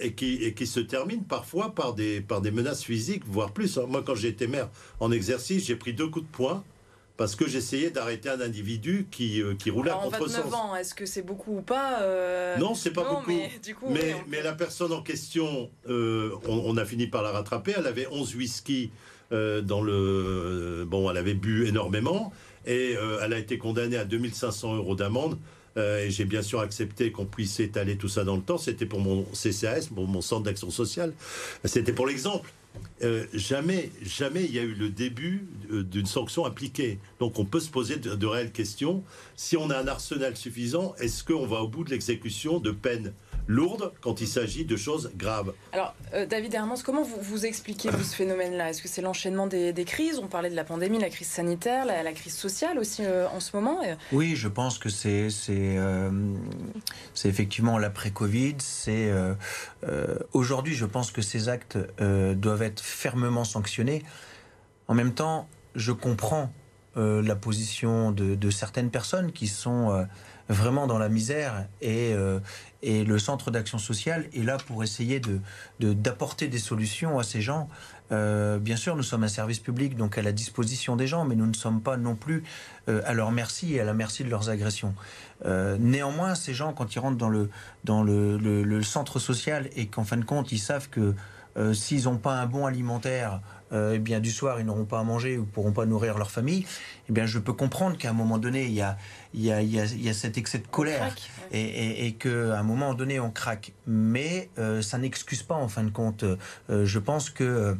et, 0.00 0.14
qui, 0.14 0.36
et 0.36 0.54
qui 0.54 0.66
se 0.66 0.80
termine 0.80 1.24
parfois 1.24 1.74
par 1.74 1.92
des, 1.92 2.22
par 2.22 2.40
des 2.40 2.50
menaces 2.50 2.82
physiques, 2.82 3.24
voire 3.26 3.52
plus. 3.52 3.76
Hein. 3.76 3.84
Moi, 3.86 4.02
quand 4.02 4.14
j'étais 4.14 4.46
maire 4.46 4.70
en 4.98 5.12
exercice, 5.12 5.66
j'ai 5.66 5.76
pris 5.76 5.92
deux 5.92 6.08
coups 6.08 6.24
de 6.24 6.30
poing 6.30 6.64
parce 7.18 7.34
que 7.34 7.48
j'essayais 7.48 7.90
d'arrêter 7.90 8.28
un 8.28 8.40
individu 8.40 9.08
qui, 9.10 9.42
euh, 9.42 9.54
qui 9.56 9.70
roulait 9.70 9.90
à 9.90 9.94
contresens. 9.94 10.54
ans, 10.54 10.76
est-ce 10.76 10.94
que 10.94 11.04
c'est 11.04 11.22
beaucoup 11.22 11.58
ou 11.58 11.62
pas 11.62 12.00
euh... 12.02 12.56
Non, 12.58 12.74
c'est 12.74 12.92
pas 12.92 13.02
beaucoup. 13.02 13.24
Mais, 13.26 13.50
du 13.62 13.74
coup, 13.74 13.86
mais, 13.90 14.14
mais, 14.28 14.40
la 14.40 14.52
personne 14.52 14.92
en 14.92 15.02
question, 15.02 15.68
euh, 15.88 16.30
on, 16.46 16.76
a 16.76 16.84
fini 16.84 17.08
par 17.08 17.24
la 17.24 17.32
rattraper. 17.32 17.74
Elle 17.76 17.88
avait 17.88 18.06
11 18.12 18.36
whisky 18.36 18.92
euh, 19.32 19.60
dans 19.60 19.82
le. 19.82 20.84
Bon, 20.86 21.10
elle 21.10 21.16
avait 21.16 21.34
bu 21.34 21.66
énormément 21.66 22.32
et 22.64 22.96
elle 23.22 23.32
a 23.32 23.38
été 23.38 23.58
condamnée 23.58 23.96
à 23.96 24.04
2500 24.04 24.76
euros 24.76 24.94
d'amende. 24.94 25.38
et 25.76 26.10
j'ai 26.10 26.24
bien 26.24 26.42
sûr 26.42 26.60
accepté 26.60 27.10
qu'on 27.10 27.24
puisse 27.24 27.58
étaler 27.60 27.96
tout 27.96 28.08
ça 28.08 28.22
dans 28.22 28.36
le 28.36 28.42
temps. 28.42 28.58
C'était 28.58 28.86
pour 28.86 29.00
mon 29.00 29.24
CCAS, 29.32 29.88
pour 29.92 30.06
mon 30.06 30.20
centre 30.20 30.42
d'action 30.44 30.70
sociale. 30.70 31.14
C'était 31.64 31.94
pour 31.94 32.06
l'exemple. 32.06 32.52
Euh, 33.02 33.26
jamais, 33.32 33.92
jamais 34.02 34.44
il 34.44 34.52
y 34.52 34.58
a 34.58 34.62
eu 34.62 34.74
le 34.74 34.88
début 34.88 35.46
euh, 35.70 35.84
d'une 35.84 36.06
sanction 36.06 36.44
appliquée. 36.44 36.98
Donc 37.20 37.38
on 37.38 37.44
peut 37.44 37.60
se 37.60 37.70
poser 37.70 37.96
de, 37.96 38.26
réelles 38.26 38.50
questions. 38.50 39.04
Si 39.36 39.56
on 39.56 39.70
a 39.70 39.78
un 39.78 39.86
arsenal 39.86 40.36
suffisant, 40.36 40.94
est-ce 40.98 41.22
qu'on 41.22 41.46
va 41.46 41.62
au 41.62 41.68
bout 41.68 41.84
de 41.84 41.90
l'exécution 41.90 42.58
de 42.58 42.72
peines 42.72 43.12
lourdes 43.48 43.92
quand 44.00 44.20
il 44.20 44.28
s'agit 44.28 44.64
de 44.64 44.76
choses 44.76 45.10
graves. 45.16 45.52
Alors, 45.72 45.94
euh, 46.14 46.26
David 46.26 46.54
Hermans, 46.54 46.76
comment 46.84 47.02
vous, 47.02 47.20
vous 47.20 47.46
expliquez 47.46 47.90
ce 47.90 48.14
phénomène-là? 48.14 48.70
Est-ce 48.70 48.82
que 48.82 48.88
c'est 48.88 49.02
l'enchaînement 49.02 49.48
des, 49.48 49.74
crises? 49.84 50.20
On 50.22 50.28
parlait 50.28 50.50
de 50.50 50.54
la 50.54 50.64
pandémie, 50.64 50.98
la 50.98 51.10
crise 51.10 51.28
sanitaire, 51.28 51.84
la, 51.86 52.12
crise 52.12 52.34
sociale 52.34 52.78
aussi 52.78 53.02
en 53.06 53.40
ce 53.40 53.56
moment 53.56 53.80
Oui, 54.12 54.36
je 54.36 54.48
pense 54.48 54.78
que 54.78 54.88
c'est 54.88 55.28
c'est 55.30 57.28
effectivement 57.28 57.78
l'après-Covid. 57.78 58.56
C'est 58.58 59.10
aujourd'hui, 60.32 60.74
je 60.74 60.84
pense 60.84 61.10
que 61.10 61.22
ces 61.22 61.48
actes 61.48 61.78
doivent 61.98 62.62
être 62.62 62.80
fermement 62.80 63.44
sanctionné. 63.44 64.02
En 64.88 64.94
même 64.94 65.14
temps, 65.14 65.48
je 65.74 65.92
comprends 65.92 66.52
euh, 66.98 67.22
la 67.22 67.36
position 67.36 68.10
de, 68.10 68.50
certaines 68.50 68.90
personnes 68.90 69.30
qui 69.30 69.46
sont 69.46 69.92
euh, 69.92 70.04
vraiment 70.48 70.88
dans 70.88 70.98
la 70.98 71.08
misère 71.08 71.66
et, 71.80 72.12
euh, 72.12 72.40
et 72.82 73.04
le 73.04 73.18
centre 73.20 73.52
d'action 73.52 73.78
sociale 73.78 74.26
est 74.34 74.42
là 74.42 74.56
pour 74.56 74.82
essayer 74.82 75.20
de 75.20 75.40
d'apporter 75.78 76.48
des 76.48 76.58
solutions 76.58 77.18
à 77.18 77.22
ces 77.22 77.40
gens. 77.40 77.68
bien 78.10 78.76
sûr, 78.76 78.96
nous 78.96 79.02
sommes 79.02 79.24
un 79.24 79.28
service 79.28 79.60
public, 79.60 79.96
donc 79.96 80.18
à 80.18 80.22
la 80.22 80.32
disposition 80.32 80.96
des 80.96 81.06
gens, 81.06 81.24
mais 81.24 81.36
nous 81.36 81.46
ne 81.46 81.54
sommes 81.54 81.82
pas 81.82 81.96
non 81.96 82.16
plus 82.16 82.42
à 82.86 83.12
leur 83.12 83.30
merci 83.30 83.74
et 83.74 83.80
à 83.80 83.84
la 83.84 83.94
merci 83.94 84.24
de 84.24 84.30
leurs 84.30 84.48
agressions. 84.48 84.94
néanmoins, 85.44 86.34
ces 86.34 86.54
gens, 86.54 86.72
quand 86.72 86.94
ils 86.94 86.98
rentrent 86.98 87.18
dans 87.18 87.28
le, 87.28 87.50
dans 87.84 88.02
le, 88.02 88.82
centre 88.82 89.18
social 89.18 89.68
et 89.76 89.86
qu'en 89.86 90.04
fin 90.04 90.16
de 90.16 90.24
compte, 90.24 90.50
ils 90.52 90.58
savent 90.58 90.88
que 90.88 91.14
s'ils 91.74 92.04
n'ont 92.04 92.18
pas 92.18 92.40
un 92.40 92.46
bon 92.46 92.64
alimentaire, 92.66 93.40
euh, 93.72 93.94
eh 93.94 93.98
bien 93.98 94.20
du 94.20 94.30
soir 94.30 94.60
ils 94.60 94.66
n'auront 94.66 94.84
pas 94.84 95.00
à 95.00 95.04
manger 95.04 95.38
ou 95.38 95.44
pourront 95.44 95.72
pas 95.72 95.86
nourrir 95.86 96.18
leur 96.18 96.30
famille. 96.30 96.66
Eh 97.08 97.12
bien 97.12 97.26
je 97.26 97.38
peux 97.38 97.52
comprendre 97.52 97.96
qu'à 97.96 98.10
un 98.10 98.14
moment 98.14 98.38
donné 98.38 98.64
il 98.66 98.72
y 98.72 98.82
a, 98.82 98.96
il 99.34 99.42
y 99.42 99.52
a, 99.52 99.62
il 99.62 100.02
y 100.02 100.08
a, 100.08 100.14
cet 100.14 100.38
excès 100.38 100.58
de 100.58 100.66
colère 100.66 101.14
et, 101.52 101.60
et, 101.60 102.06
et 102.06 102.12
qu'à 102.14 102.58
un 102.58 102.62
moment 102.62 102.94
donné 102.94 103.20
on 103.20 103.30
craque. 103.30 103.72
Mais 103.86 104.50
euh, 104.58 104.82
ça 104.82 104.98
n'excuse 104.98 105.42
pas 105.42 105.54
en 105.54 105.68
fin 105.68 105.84
de 105.84 105.90
compte. 105.90 106.24
je 106.68 106.98
pense 106.98 107.30
que 107.30 107.76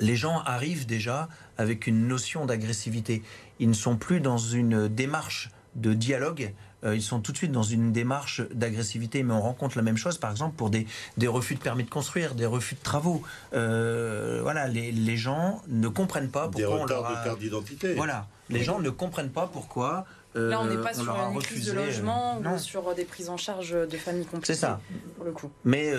les 0.00 0.16
gens 0.16 0.40
arrivent 0.40 0.86
déjà 0.86 1.28
avec 1.58 1.86
une 1.86 2.06
notion 2.06 2.44
d'agressivité. 2.46 3.22
Ils 3.58 3.68
ne 3.68 3.74
sont 3.74 3.96
plus 3.96 4.20
dans 4.20 4.38
une 4.38 4.88
démarche 4.88 5.50
de 5.76 5.94
dialogue 5.94 6.52
euh, 6.84 6.94
ils 6.94 7.02
sont 7.02 7.20
tout 7.20 7.32
de 7.32 7.36
suite 7.36 7.52
dans 7.52 7.62
une 7.62 7.92
démarche 7.92 8.42
d'agressivité. 8.52 9.22
Mais 9.22 9.32
on 9.32 9.40
rencontre 9.40 9.76
la 9.76 9.82
même 9.82 9.96
chose, 9.96 10.18
par 10.18 10.30
exemple, 10.30 10.56
pour 10.56 10.70
des, 10.70 10.86
des 11.16 11.26
refus 11.26 11.54
de 11.54 11.60
permis 11.60 11.84
de 11.84 11.90
construire, 11.90 12.34
des 12.34 12.46
refus 12.46 12.74
de 12.74 12.82
travaux. 12.82 13.22
Euh, 13.54 14.40
voilà, 14.42 14.68
les, 14.68 14.92
les, 14.92 15.16
gens 15.16 15.62
ne 15.68 15.88
comprennent 15.88 16.30
pas 16.30 16.48
pourquoi. 16.48 16.60
Des 16.60 16.82
retards 16.82 17.10
de 17.10 17.24
carte 17.24 17.38
d'identité. 17.40 17.94
Voilà, 17.94 18.28
les 18.50 18.62
gens 18.62 18.78
ne 18.78 18.90
comprennent 18.90 19.30
pas 19.30 19.48
pourquoi. 19.52 20.06
Euh, 20.36 20.50
Là, 20.50 20.60
on 20.60 20.66
n'est 20.66 20.76
pas 20.76 20.92
sur 20.92 21.10
une 21.10 21.38
crise 21.40 21.66
de 21.66 21.72
logement 21.72 22.38
ou 22.40 22.58
sur 22.58 22.94
des 22.94 23.04
prises 23.04 23.30
en 23.30 23.38
charge 23.38 23.72
de 23.72 23.96
familles 23.96 24.26
compliquées. 24.26 24.54
C'est 24.54 24.60
ça. 24.60 24.80
Pour 25.16 25.24
le 25.24 25.32
coup. 25.32 25.50
Mais 25.64 25.92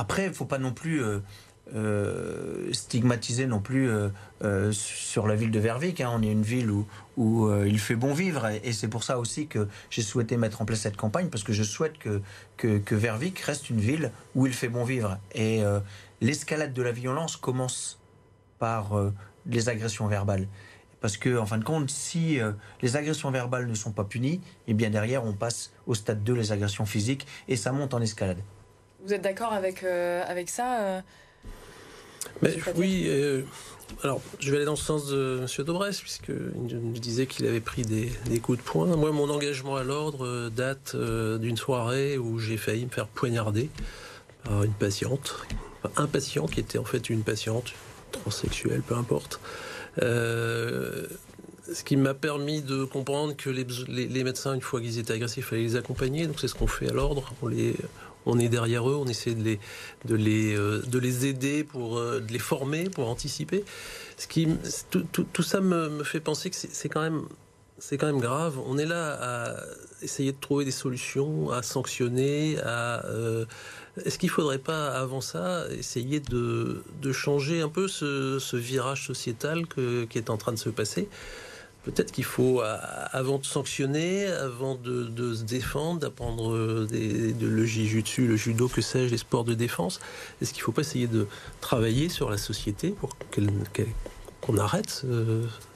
après, 0.00 0.24
il 0.24 0.28
ne 0.28 0.34
faut 0.34 0.46
pas 0.46 0.58
non 0.58 0.72
plus 0.72 1.02
euh, 1.02 1.18
stigmatiser 2.72 3.46
non 3.46 3.60
plus 3.60 3.88
euh, 3.88 4.08
euh, 4.42 4.72
sur 4.72 5.26
la 5.26 5.34
ville 5.34 5.50
de 5.50 5.60
Vervic. 5.60 6.00
Hein. 6.00 6.10
On 6.14 6.22
est 6.22 6.30
une 6.30 6.42
ville 6.42 6.70
où, 6.70 6.86
où 7.16 7.52
il 7.64 7.78
fait 7.78 7.96
bon 7.96 8.12
vivre 8.12 8.46
et, 8.46 8.72
c'est 8.72 8.88
pour 8.88 9.04
ça 9.04 9.18
aussi 9.18 9.46
que 9.46 9.68
j'ai 9.90 10.02
souhaité 10.02 10.36
mettre 10.36 10.62
en 10.62 10.64
place 10.64 10.80
cette 10.80 10.96
campagne 10.96 11.28
parce 11.28 11.44
que 11.44 11.52
je 11.52 11.62
souhaite 11.62 11.98
que, 11.98 12.20
que, 12.56 12.78
que 12.78 12.94
Vervic 12.94 13.38
reste 13.40 13.70
une 13.70 13.80
ville 13.80 14.10
où 14.34 14.46
il 14.46 14.52
fait 14.52 14.68
bon 14.68 14.84
vivre. 14.84 15.18
Et 15.34 15.62
l'escalade 16.20 16.72
de 16.72 16.82
la 16.82 16.92
violence 16.92 17.36
commence 17.36 17.98
par 18.58 18.92
les 19.46 19.68
agressions 19.68 20.06
verbales. 20.06 20.46
Parce 21.00 21.16
que, 21.16 21.38
en 21.38 21.46
fin 21.46 21.56
de 21.56 21.64
compte, 21.64 21.90
si 21.90 22.38
les 22.82 22.96
agressions 22.96 23.30
verbales 23.30 23.66
ne 23.66 23.74
sont 23.74 23.92
pas 23.92 24.04
punies, 24.04 24.40
et 24.66 24.68
eh 24.68 24.74
bien 24.74 24.90
derrière, 24.90 25.24
on 25.24 25.32
passe 25.32 25.72
au 25.86 25.94
stade 25.94 26.22
2, 26.22 26.34
les 26.34 26.52
agressions 26.52 26.86
physiques, 26.86 27.26
et 27.48 27.56
ça 27.56 27.72
monte 27.72 27.94
en 27.94 28.00
escalade. 28.00 28.38
Vous 29.04 29.12
êtes 29.12 29.22
d'accord 29.22 29.52
avec, 29.52 29.82
avec 29.82 30.48
ça 30.48 31.02
Mais, 32.42 32.56
oui, 32.76 33.04
euh, 33.08 33.42
alors 34.02 34.20
je 34.38 34.50
vais 34.50 34.56
aller 34.56 34.66
dans 34.66 34.72
le 34.72 34.76
sens 34.76 35.08
de 35.08 35.40
M. 35.40 35.64
Dobrès, 35.64 35.98
puisqu'il 36.00 36.34
me 36.34 36.98
disait 36.98 37.26
qu'il 37.26 37.46
avait 37.46 37.60
pris 37.60 37.82
des, 37.82 38.10
coups 38.40 38.58
de 38.58 38.62
poing. 38.62 38.86
Moi, 38.96 39.12
mon 39.12 39.28
engagement 39.30 39.76
à 39.76 39.84
l'ordre 39.84 40.26
euh, 40.26 40.50
date 40.50 40.92
euh, 40.94 41.38
d'une 41.38 41.56
soirée 41.56 42.18
où 42.18 42.38
j'ai 42.38 42.56
failli 42.56 42.84
me 42.84 42.90
faire 42.90 43.08
poignarder 43.08 43.68
par 44.44 44.62
une 44.62 44.72
patiente, 44.72 45.36
un 45.96 46.06
patient 46.06 46.46
qui 46.46 46.60
était 46.60 46.78
en 46.78 46.84
fait 46.84 47.10
une 47.10 47.22
patiente 47.22 47.74
transsexuelle, 48.10 48.80
peu 48.80 48.94
importe. 48.94 49.38
ce 49.98 51.84
qui 51.84 51.96
m'a 51.96 52.14
permis 52.14 52.62
de 52.62 52.84
comprendre 52.84 53.36
que 53.36 53.50
les, 53.50 53.66
les 53.86 54.24
médecins, 54.24 54.54
une 54.54 54.62
fois 54.62 54.80
qu'ils 54.80 54.98
étaient 54.98 55.12
agressifs, 55.12 55.44
il 55.44 55.48
fallait 55.48 55.62
les 55.62 55.76
accompagner. 55.76 56.26
Donc 56.26 56.40
c'est 56.40 56.48
ce 56.48 56.54
qu'on 56.54 56.66
fait 56.66 56.88
à 56.88 56.92
l'ordre. 56.92 57.34
On 57.42 57.48
les, 57.48 57.76
on 58.26 58.38
est 58.38 58.48
derrière 58.48 58.88
eux, 58.88 58.94
on 58.94 59.06
essaie 59.06 59.34
de 59.34 59.42
les, 59.42 59.60
de 60.04 60.14
les, 60.14 60.54
euh, 60.54 60.82
de 60.86 60.98
les 60.98 61.26
aider, 61.26 61.64
pour, 61.64 61.98
euh, 61.98 62.20
de 62.20 62.32
les 62.32 62.38
former, 62.38 62.90
pour 62.90 63.08
anticiper. 63.08 63.64
Ce 64.16 64.26
qui, 64.26 64.48
tout, 65.00 65.42
ça 65.42 65.60
me, 65.60 66.02
fait 66.04 66.20
penser 66.20 66.50
que 66.50 66.56
c'est 66.56 66.88
quand 66.88 67.02
même 67.02 67.22
c'est 67.78 67.96
quand 67.96 68.08
même 68.08 68.20
grave. 68.20 68.58
On 68.66 68.76
est 68.76 68.84
là 68.84 69.18
à 69.18 69.56
essayer 70.02 70.32
de 70.32 70.36
trouver 70.38 70.66
des 70.66 70.70
solutions, 70.70 71.50
à 71.50 71.62
sanctionner, 71.62 72.58
à. 72.62 73.06
Euh, 73.06 73.46
est-ce 74.04 74.18
qu'il 74.18 74.28
ne 74.28 74.34
faudrait 74.34 74.58
pas, 74.58 74.90
avant 74.90 75.22
ça, 75.22 75.64
essayer 75.70 76.20
de, 76.20 76.82
changer 77.12 77.62
un 77.62 77.70
peu 77.70 77.88
ce, 77.88 78.56
virage 78.56 79.06
sociétal 79.06 79.66
qui 79.66 80.18
est 80.18 80.30
en 80.30 80.36
train 80.36 80.52
de 80.52 80.58
se 80.58 80.68
passer? 80.68 81.08
Peut-être 81.84 82.12
qu'il 82.12 82.24
faut, 82.24 82.60
avant 82.62 83.38
de 83.38 83.46
sanctionner, 83.46 84.26
avant 84.26 84.74
de, 84.74 85.34
se 85.34 85.44
défendre, 85.44 86.00
d'apprendre 86.00 86.86
de 86.86 87.46
le 87.46 87.64
jujutsu, 87.64 88.26
le 88.26 88.36
judo, 88.36 88.68
que 88.68 88.82
sais-je, 88.82 89.10
les 89.10 89.18
sports 89.18 89.44
de 89.44 89.54
défense, 89.54 89.98
est-ce 90.42 90.52
qu'il 90.52 90.60
ne 90.60 90.64
faut 90.64 90.72
pas 90.72 90.82
essayer 90.82 91.06
de 91.06 91.26
travailler 91.62 92.10
sur 92.10 92.28
la 92.28 92.36
société 92.36 92.90
pour 92.90 93.16
qu'on 94.42 94.58
arrête 94.58 95.06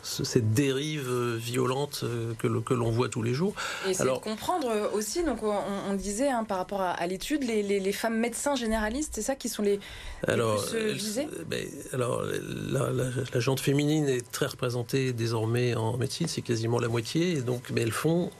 cette 0.04 0.52
dérive 0.52 1.08
euh, 1.08 1.36
violente 1.36 2.00
euh, 2.04 2.34
que, 2.38 2.46
que 2.60 2.74
l'on 2.74 2.90
voit 2.90 3.08
tous 3.08 3.22
les 3.22 3.34
jours. 3.34 3.54
Et 3.88 4.00
Alors, 4.00 4.18
de 4.18 4.24
comprendre 4.24 4.68
euh, 4.68 4.88
aussi, 4.92 5.24
donc 5.24 5.38
on, 5.42 5.94
disait 5.94 6.28
hein, 6.28 6.44
par 6.44 6.58
rapport 6.58 6.82
à, 6.82 7.06
l'étude, 7.06 7.44
les, 7.44 7.62
les, 7.62 7.92
femmes 7.92 8.18
médecins 8.18 8.54
généralistes, 8.54 9.12
c'est 9.14 9.22
ça 9.22 9.34
qui 9.34 9.48
sont 9.48 9.62
les, 9.62 9.80
alors, 10.26 10.64
plus 10.66 10.92
visées 10.92 11.28
ben, 11.46 11.66
Alors, 11.92 12.22
la, 12.70 12.90
la, 13.32 13.40
gente 13.40 13.60
féminine 13.60 14.08
est 14.08 14.30
très 14.30 14.46
représentée 14.46 15.12
désormais 15.12 15.74
en 15.74 15.96
médecine, 15.96 16.26
c'est 16.28 16.42
quasiment 16.42 16.78
la 16.78 16.88
moitié, 16.88 17.32
et 17.32 17.40
donc 17.40 17.72
ben, 17.72 17.82
elles 17.82 17.92
font 17.92 18.30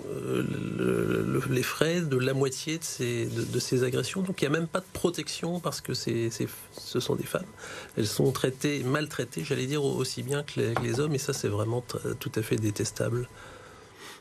les 1.50 1.62
frais 1.62 2.00
de 2.00 2.16
la 2.16 2.34
moitié 2.34 2.78
de 2.78 2.84
ces, 2.84 3.26
de, 3.26 3.58
ces 3.58 3.84
agressions. 3.84 4.22
Donc 4.22 4.42
il 4.42 4.48
n'y 4.48 4.54
a 4.54 4.58
même 4.58 4.68
pas 4.68 4.80
de 4.80 4.86
protection 4.92 5.60
parce 5.60 5.80
que 5.80 5.94
c'est, 5.94 6.30
ce 6.72 7.00
sont 7.00 7.14
des 7.14 7.24
femmes. 7.24 7.46
Elles 7.96 8.06
sont 8.06 8.30
traitées, 8.32 8.82
maltraitées, 8.82 9.44
j'allais 9.44 9.66
dire, 9.66 9.84
aussi 9.84 10.22
bien 10.22 10.42
que 10.42 10.60
les, 10.60 10.74
que 10.74 10.82
les 10.82 11.00
hommes, 11.00 11.14
et 11.14 11.18
ça 11.18 11.32
c'est 11.32 11.48
vraiment 11.54 11.82
tout 12.20 12.32
à 12.34 12.42
fait 12.42 12.56
détestable. 12.56 13.28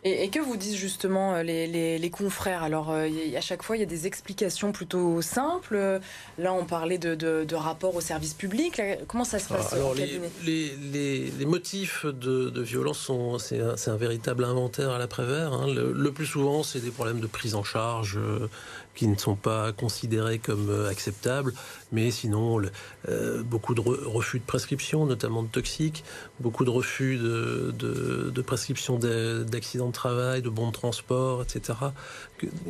Et, 0.06 0.30
que 0.30 0.40
vous 0.40 0.58
disent 0.58 0.76
justement 0.76 1.36
euh, 1.36 1.44
les, 1.44 2.10
confrères? 2.10 2.62
Alors, 2.62 2.92
euh, 2.92 3.08
à 3.38 3.42
chaque 3.42 3.64
fois, 3.64 3.78
il 3.78 3.80
y 3.80 3.84
a 3.84 3.88
des 3.88 4.06
explications 4.06 4.74
plutôt 4.74 5.22
simples. 5.22 6.02
Là, 6.38 6.54
on 6.54 6.66
parlait 6.66 6.98
de, 6.98 7.16
de, 7.16 7.56
rapport 7.56 7.96
au 7.96 8.02
service 8.02 8.34
public. 8.34 8.82
comment 9.08 9.24
ça 9.24 9.40
se 9.40 9.48
passe 9.48 9.70
ah, 9.72 9.76
Alors, 9.76 9.96
les, 9.96 11.46
motifs 11.46 12.06
de, 12.06 12.62
violence 12.62 13.00
sont, 13.00 13.40
c'est 13.40 13.62
un, 13.62 13.96
véritable 13.96 14.44
inventaire 14.44 14.90
à 14.90 14.98
l'après-vert. 14.98 15.54
Hein. 15.54 15.68
Le, 15.74 16.12
plus 16.12 16.26
souvent, 16.26 16.64
c'est 16.64 16.80
des 16.80 16.92
problèmes 16.92 17.22
de 17.22 17.28
prise 17.28 17.56
en 17.56 17.64
charge. 17.64 18.18
Euh, 18.18 18.50
qui 18.96 19.08
ne 19.08 19.16
sont 19.18 19.36
pas 19.36 19.72
considérés 19.72 20.40
comme 20.40 20.70
euh, 20.70 20.90
acceptables, 20.90 21.54
mais 21.92 22.12
sinon 22.12 22.62
euh, 23.10 23.44
beaucoup 23.44 23.74
de 23.74 23.82
refus 23.82 24.40
de 24.40 24.46
prescription, 24.46 25.06
notamment 25.06 25.44
de 25.44 25.48
toxiques, 25.48 26.04
beaucoup 26.40 26.66
de 26.66 26.70
refus 26.70 27.18
de, 27.18 28.42
prescription 28.46 29.00
d'accidents 29.00 29.88
de 29.88 29.94
travail, 29.94 30.42
de 30.42 30.50
bons 30.50 30.68
de 30.68 30.74
transport, 30.74 31.42
etc. 31.42 31.80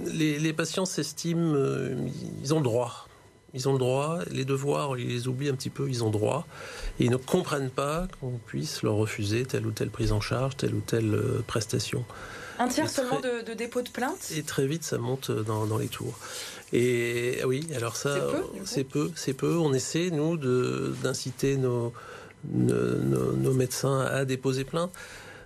Les, 0.05 0.53
patients 0.53 0.85
s'estiment, 0.85 1.53
euh, 1.55 1.95
ils 2.41 2.53
ont 2.53 2.57
le 2.57 2.63
droit. 2.63 3.07
Ils 3.55 3.69
ont 3.69 3.73
le 3.73 3.79
droit, 3.79 4.19
les 4.31 4.45
devoirs, 4.45 4.97
ils 4.97 5.07
les 5.07 5.27
oublient 5.27 5.49
un 5.49 5.55
petit 5.55 5.69
peu, 5.69 5.87
ils 5.87 6.03
ont 6.03 6.09
droit. 6.09 6.47
Et 6.99 7.05
ils 7.05 7.11
ne 7.11 7.17
comprennent 7.17 7.69
pas 7.69 8.07
qu'on 8.19 8.39
puisse 8.47 8.81
leur 8.81 8.95
refuser 8.95 9.45
telle 9.45 9.67
ou 9.67 9.71
telle 9.71 9.91
prise 9.91 10.11
en 10.11 10.21
charge, 10.21 10.57
telle 10.57 10.73
ou 10.73 10.81
telle 10.81 11.19
prestation. 11.45 12.03
Un 12.63 12.69
tiers 12.69 12.89
seulement 12.89 13.19
de, 13.19 13.43
de 13.45 13.53
dépôts 13.53 13.81
de 13.81 13.89
plainte 13.89 14.31
Et 14.37 14.41
très 14.41 14.65
vite, 14.65 14.85
ça 14.85 14.97
monte 14.97 15.31
dans, 15.31 15.77
les 15.77 15.89
tours. 15.89 16.17
Et 16.71 17.41
oui, 17.45 17.67
alors 17.75 17.97
ça, 17.97 18.15
c'est 18.63 18.85
peu, 18.85 19.11
c'est 19.15 19.33
peu. 19.33 19.57
On 19.57 19.73
essaie, 19.73 20.11
nous, 20.11 20.37
d'inciter 20.37 21.57
nos, 21.57 21.91
nos, 22.53 23.53
médecins 23.53 23.99
à 23.99 24.23
déposer 24.23 24.63
plainte. 24.63 24.93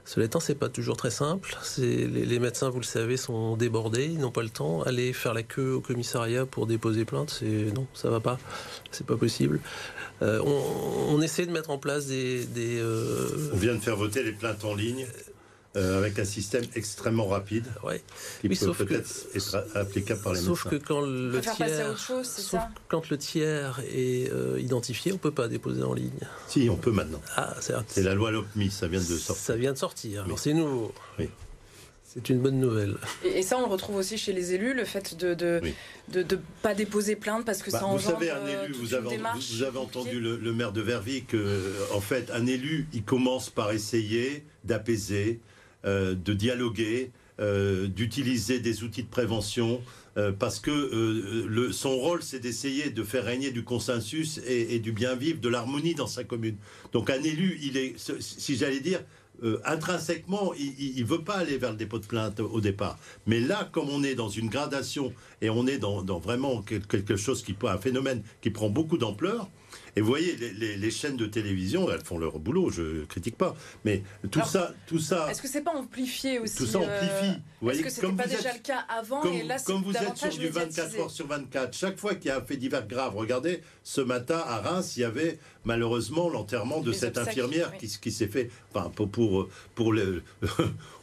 Cela 0.06 0.28
étant, 0.28 0.40
c'est 0.40 0.56
pas 0.56 0.70
toujours 0.70 0.96
très 0.96 1.10
simple. 1.10 1.58
Les, 1.80 2.06
les, 2.06 2.40
médecins, 2.40 2.70
vous 2.70 2.80
le 2.80 2.86
savez, 2.86 3.18
sont 3.18 3.58
débordés, 3.58 4.06
ils 4.06 4.20
n'ont 4.20 4.32
pas 4.32 4.44
le 4.44 4.50
temps. 4.50 4.84
Aller 4.84 5.12
faire 5.12 5.34
la 5.34 5.44
queue 5.44 5.74
au 5.74 5.82
commissariat 5.82 6.46
pour 6.46 6.68
déposer 6.68 7.04
plainte, 7.04 7.36
c'est 7.40 7.74
non, 7.74 7.88
ça 7.96 8.12
va 8.12 8.20
pas, 8.20 8.38
c'est 8.92 9.08
pas 9.08 9.18
possible. 9.18 9.60
Euh, 10.22 10.40
on, 11.10 11.20
essaie 11.22 11.46
de 11.48 11.52
mettre 11.52 11.72
en 11.72 11.78
place 11.78 12.06
des. 12.06 12.46
des 12.46 12.80
euh, 12.80 13.52
On 13.54 13.58
vient 13.58 13.74
de 13.74 13.80
faire 13.80 13.98
voter 13.98 14.24
les 14.24 14.32
plaintes 14.32 14.64
en 14.64 14.76
ligne. 14.76 15.06
Euh, 15.78 16.00
avec 16.00 16.18
un 16.18 16.26
système 16.26 16.64
extrêmement 16.76 17.28
rapide 17.28 17.66
ouais. 17.84 18.02
qui 18.42 18.50
peut 18.50 18.74
peut-être 18.74 19.28
être 19.36 19.64
applicable 19.76 20.22
par 20.22 20.34
les 20.34 20.40
sauf 20.40 20.68
que 20.68 20.76
quand 20.78 21.02
le 21.02 21.40
tiers, 21.40 21.98
sauf 21.98 22.62
quand 22.88 23.10
le 23.12 23.18
tiers 23.18 23.80
est 23.94 24.32
euh, 24.32 24.60
identifié, 24.60 25.12
on 25.14 25.20
peut 25.20 25.32
pas 25.32 25.48
déposer 25.48 25.84
en 25.84 25.94
ligne. 25.94 26.10
Si, 26.48 26.68
on 26.72 26.78
peut 26.78 26.92
maintenant. 26.92 27.22
Ah, 27.36 27.56
c'est 27.88 28.02
la 28.02 28.16
loi 28.16 28.32
LOPMI, 28.32 28.72
ça 28.72 28.88
vient 28.88 29.00
de 29.00 29.06
sortir. 29.06 29.36
Ça 29.36 29.56
vient 29.56 29.74
de 29.74 29.78
sortir. 29.78 30.26
c'est 30.38 30.54
nouveau. 30.54 30.94
Oui. 31.20 31.30
C'est 32.06 32.30
une 32.30 32.40
bonne 32.40 32.60
nouvelle. 32.60 32.98
Et, 33.24 33.44
ça, 33.44 33.60
on 33.60 33.62
le 33.62 33.68
retrouve 33.68 33.98
aussi 33.98 34.18
chez 34.18 34.34
les 34.34 34.54
élus, 34.54 34.74
le 34.74 34.86
fait 34.86 35.16
de 35.16 35.30
ne 35.30 35.62
de, 36.12 36.24
de, 36.24 36.40
pas 36.64 36.74
déposer 36.74 37.16
plainte 37.16 37.46
parce 37.46 37.62
que 37.62 37.70
bah, 37.70 37.80
ça 37.80 37.86
engendre... 37.86 38.18
Vous 38.18 38.26
savez, 38.26 38.32
un 38.32 38.64
élu, 38.64 38.74
vous 38.74 38.96
avez, 38.96 39.18
vous 39.18 39.64
avez 39.64 39.78
entendu 39.78 40.20
le, 40.20 40.38
le, 40.38 40.54
maire 40.54 40.72
de 40.72 40.82
Verviers 40.82 41.22
que, 41.22 41.76
en 41.94 42.02
fait, 42.02 42.32
un 42.32 42.48
élu, 42.48 42.88
il 42.94 43.04
commence 43.04 43.52
par 43.52 43.72
essayer 43.72 44.44
d'apaiser, 44.64 45.40
euh, 45.40 45.57
de 45.84 46.34
dialoguer, 46.34 47.12
euh, 47.40 47.86
d'utiliser 47.86 48.60
des 48.60 48.84
outils 48.84 49.04
de 49.04 49.10
prévention, 49.10 49.80
euh, 50.18 50.32
parce 50.32 50.60
que 50.60 51.70
son 51.72 51.96
rôle, 51.96 52.24
c'est 52.24 52.40
d'essayer 52.40 52.90
de 52.90 53.04
faire 53.04 53.26
régner 53.26 53.52
du 53.52 53.64
consensus 53.64 54.42
et, 54.48 54.80
du 54.80 54.92
bien 54.92 55.14
vivre, 55.14 55.40
de 55.40 55.48
l'harmonie 55.48 55.94
dans 55.94 56.08
sa 56.08 56.24
commune. 56.24 56.56
Donc 56.94 57.12
un 57.12 57.22
élu, 57.22 57.60
il 57.62 57.78
est, 57.78 57.94
si 58.20 58.58
j'allais 58.58 58.80
dire, 58.80 59.04
intrinsèquement, 59.66 60.52
il 60.56 61.00
ne 61.00 61.06
veut 61.08 61.22
pas 61.22 61.36
aller 61.36 61.60
vers 61.60 61.70
le 61.70 61.78
dépôt 61.78 62.00
de 62.00 62.08
plainte 62.08 62.40
au 62.40 62.60
départ. 62.60 62.98
Mais 63.28 63.40
là, 63.40 63.70
comme 63.72 63.90
on 63.92 64.04
est 64.04 64.16
dans 64.16 64.30
une 64.30 64.50
gradation 64.50 65.14
et 65.44 65.52
on 65.52 65.68
est 65.68 65.78
dans, 65.78 66.02
dans 66.02 66.18
vraiment 66.18 66.64
quelque 66.64 67.18
chose 67.18 67.44
qui, 67.44 67.56
un 67.66 67.78
phénomène 67.78 68.24
qui 68.42 68.50
prend 68.50 68.70
beaucoup 68.70 68.98
d'ampleur, 68.98 69.48
et 69.98 70.02
vous 70.02 70.08
voyez, 70.08 70.36
les, 70.36 70.92
chaînes 70.92 71.18
de 71.18 71.26
télévision, 71.26 71.90
elles 71.92 72.04
font 72.04 72.20
leur 72.20 72.38
boulot, 72.38 72.70
je 72.70 73.04
critique 73.06 73.36
pas. 73.36 73.56
Mais 73.84 74.04
tout 74.30 74.46
ça, 74.46 74.72
tout 74.86 75.00
ça. 75.00 75.28
Est-ce 75.32 75.42
que 75.42 75.48
c'est 75.48 75.64
pas 75.64 75.74
amplifié 75.74 76.38
aussi 76.38 76.56
Tout 76.56 76.68
ça 76.68 76.78
amplifie. 76.78 77.42
Euh, 77.64 77.70
est-ce 77.72 77.82
que 77.82 77.90
c'était 77.90 78.12
pas 78.12 78.28
déjà 78.28 78.54
le 78.54 78.60
cas 78.60 78.86
avant 78.90 79.22
comme, 79.22 79.34
et 79.34 79.42
là, 79.42 79.58
Comme 79.66 79.82
vous 79.82 79.98
êtes 79.98 80.16
sur 80.16 80.30
du 80.30 80.50
24 80.50 81.00
heures 81.00 81.10
sur 81.10 81.26
24, 81.26 81.76
chaque 81.76 81.98
fois 81.98 82.14
qu'il 82.14 82.28
y 82.28 82.32
a 82.32 82.38
un 82.38 82.42
fait 82.42 82.58
divers 82.58 82.88
grave, 82.88 83.16
regardez, 83.16 83.64
ce 83.84 84.02
matin 84.02 84.44
à 84.46 84.60
Reims, 84.60 84.98
il 84.98 85.00
y 85.00 85.04
avait 85.04 85.40
malheureusement 85.66 86.30
l'enterrement 86.30 86.82
de 86.82 86.92
cette 86.92 87.18
infirmière 87.18 87.76
qui, 87.78 87.88
qui 87.88 88.12
s'est 88.12 88.28
fait. 88.28 88.52
Enfin, 88.72 88.92
pour, 88.92 89.10
pour, 89.10 89.50
pour 89.74 89.94
le. 89.94 90.22